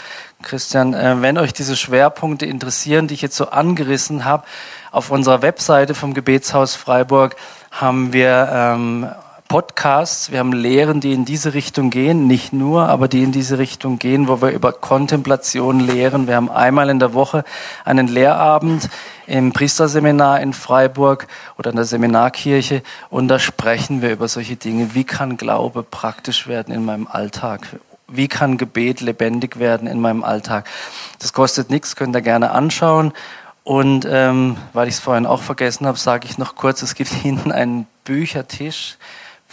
[0.42, 4.42] Christian, äh, wenn euch diese Schwerpunkte interessieren, die ich jetzt so angerissen habe,
[4.90, 7.36] auf unserer Webseite vom Gebetshaus Freiburg
[7.70, 9.08] haben wir ähm,
[9.48, 13.58] Podcasts, wir haben Lehren, die in diese Richtung gehen, nicht nur, aber die in diese
[13.58, 16.26] Richtung gehen, wo wir über Kontemplation lehren.
[16.26, 17.44] Wir haben einmal in der Woche
[17.84, 18.88] einen Lehrabend
[19.28, 21.28] im Priesterseminar in Freiburg
[21.58, 24.94] oder in der Seminarkirche und da sprechen wir über solche Dinge.
[24.94, 27.78] Wie kann Glaube praktisch werden in meinem Alltag?
[28.08, 30.68] Wie kann Gebet lebendig werden in meinem Alltag?
[31.20, 33.12] Das kostet nichts, könnt ihr gerne anschauen.
[33.62, 37.10] Und ähm, weil ich es vorhin auch vergessen habe, sage ich noch kurz, es gibt
[37.22, 38.96] hinten einen Büchertisch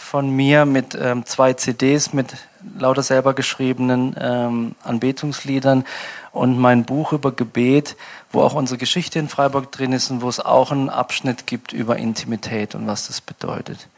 [0.04, 2.36] von mir mit ähm, zwei CDs mit
[2.78, 5.84] lauter selber geschriebenen ähm, Anbetungsliedern
[6.30, 7.96] und mein Buch über Gebet,
[8.30, 11.72] wo auch unsere Geschichte in Freiburg drin ist und wo es auch einen Abschnitt gibt
[11.72, 13.88] über Intimität und was das bedeutet.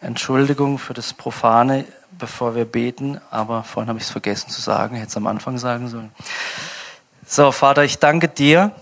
[0.00, 1.84] Entschuldigung für das Profane,
[2.18, 5.58] bevor wir beten, aber vorhin habe ich es vergessen zu sagen, hätte es am Anfang
[5.58, 6.12] sagen sollen.
[7.26, 8.72] So, Vater, ich danke dir,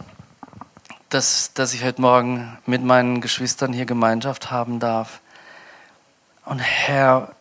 [1.08, 5.19] dass, dass ich heute Morgen mit meinen Geschwistern hier Gemeinschaft haben darf.
[6.50, 7.36] Und Herr,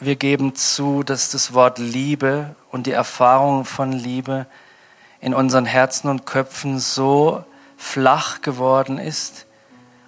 [0.00, 4.46] wir geben zu, dass das Wort Liebe und die Erfahrung von Liebe
[5.20, 7.44] in unseren Herzen und Köpfen so
[7.76, 9.44] flach geworden ist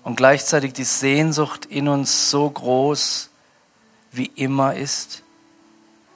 [0.04, 3.28] und gleichzeitig die Sehnsucht in uns so groß
[4.10, 5.22] wie immer ist.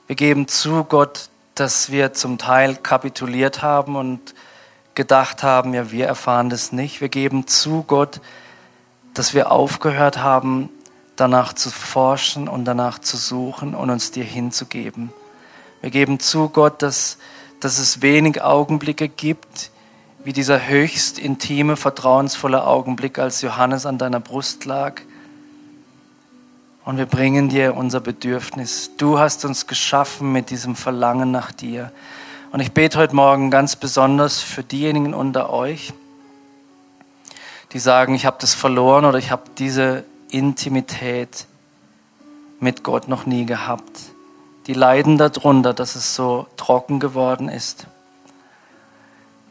[0.06, 4.34] Wir geben zu, Gott, dass wir zum Teil kapituliert haben und
[4.94, 7.02] gedacht haben, ja, wir erfahren das nicht.
[7.02, 8.22] Wir geben zu, Gott,
[9.12, 10.70] dass wir aufgehört haben,
[11.18, 15.12] danach zu forschen und danach zu suchen und uns dir hinzugeben.
[15.80, 17.18] Wir geben zu, Gott, dass,
[17.60, 19.70] dass es wenig Augenblicke gibt,
[20.22, 25.00] wie dieser höchst intime, vertrauensvolle Augenblick, als Johannes an deiner Brust lag.
[26.84, 28.92] Und wir bringen dir unser Bedürfnis.
[28.96, 31.92] Du hast uns geschaffen mit diesem Verlangen nach dir.
[32.52, 35.92] Und ich bete heute Morgen ganz besonders für diejenigen unter euch,
[37.72, 41.46] die sagen, ich habe das verloren oder ich habe diese Intimität
[42.60, 44.00] mit Gott noch nie gehabt.
[44.66, 47.86] Die leiden darunter, dass es so trocken geworden ist.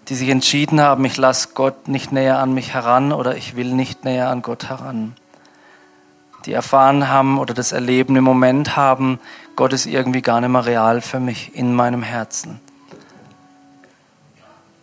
[0.10, 3.74] Die sich entschieden haben, ich lasse Gott nicht näher an mich heran oder ich will
[3.74, 5.16] nicht näher an Gott heran.
[6.46, 9.20] Die erfahren haben oder das Erleben im Moment haben,
[9.56, 12.62] Gott ist irgendwie gar nicht mehr real für mich in meinem Herzen.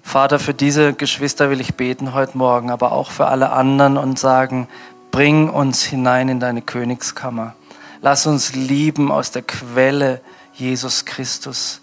[0.03, 4.19] Vater, für diese Geschwister will ich beten heute Morgen, aber auch für alle anderen und
[4.19, 4.69] sagen,
[5.15, 7.55] Bring uns hinein in deine Königskammer.
[8.03, 10.21] Lass uns lieben aus der Quelle
[10.55, 11.83] Jesus Christus.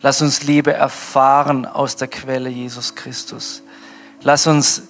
[0.00, 3.62] Lass uns Liebe erfahren aus der Quelle Jesus Christus.
[4.22, 4.88] Lass uns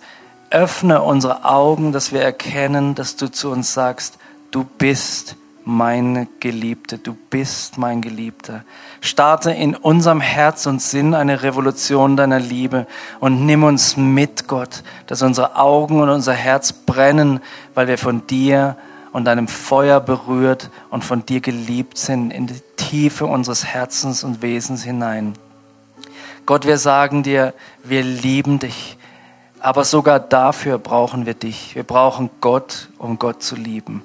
[0.48, 4.16] öffne unsere Augen, dass wir erkennen, dass du zu uns sagst,
[4.52, 8.64] du bist meine Geliebte, du bist mein Geliebter.
[9.00, 12.86] Starte in unserem Herz und Sinn eine Revolution deiner Liebe
[13.20, 17.40] und nimm uns mit, Gott, dass unsere Augen und unser Herz brennen,
[17.74, 18.76] weil wir von dir
[19.12, 24.42] und deinem Feuer berührt und von dir geliebt sind in die Tiefe unseres Herzens und
[24.42, 25.34] Wesens hinein.
[26.46, 27.54] Gott, wir sagen dir,
[27.84, 28.96] wir lieben dich,
[29.60, 31.76] aber sogar dafür brauchen wir dich.
[31.76, 34.04] Wir brauchen Gott, um Gott zu lieben.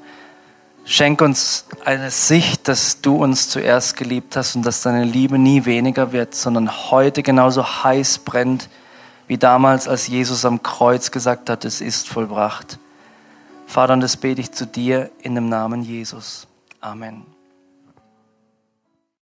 [0.90, 5.66] Schenk uns eine Sicht, dass du uns zuerst geliebt hast und dass deine Liebe nie
[5.66, 8.70] weniger wird, sondern heute genauso heiß brennt
[9.28, 12.80] wie damals, als Jesus am Kreuz gesagt hat, es ist vollbracht.
[13.66, 16.48] Vater, und das bete ich zu dir in dem Namen Jesus.
[16.80, 17.37] Amen.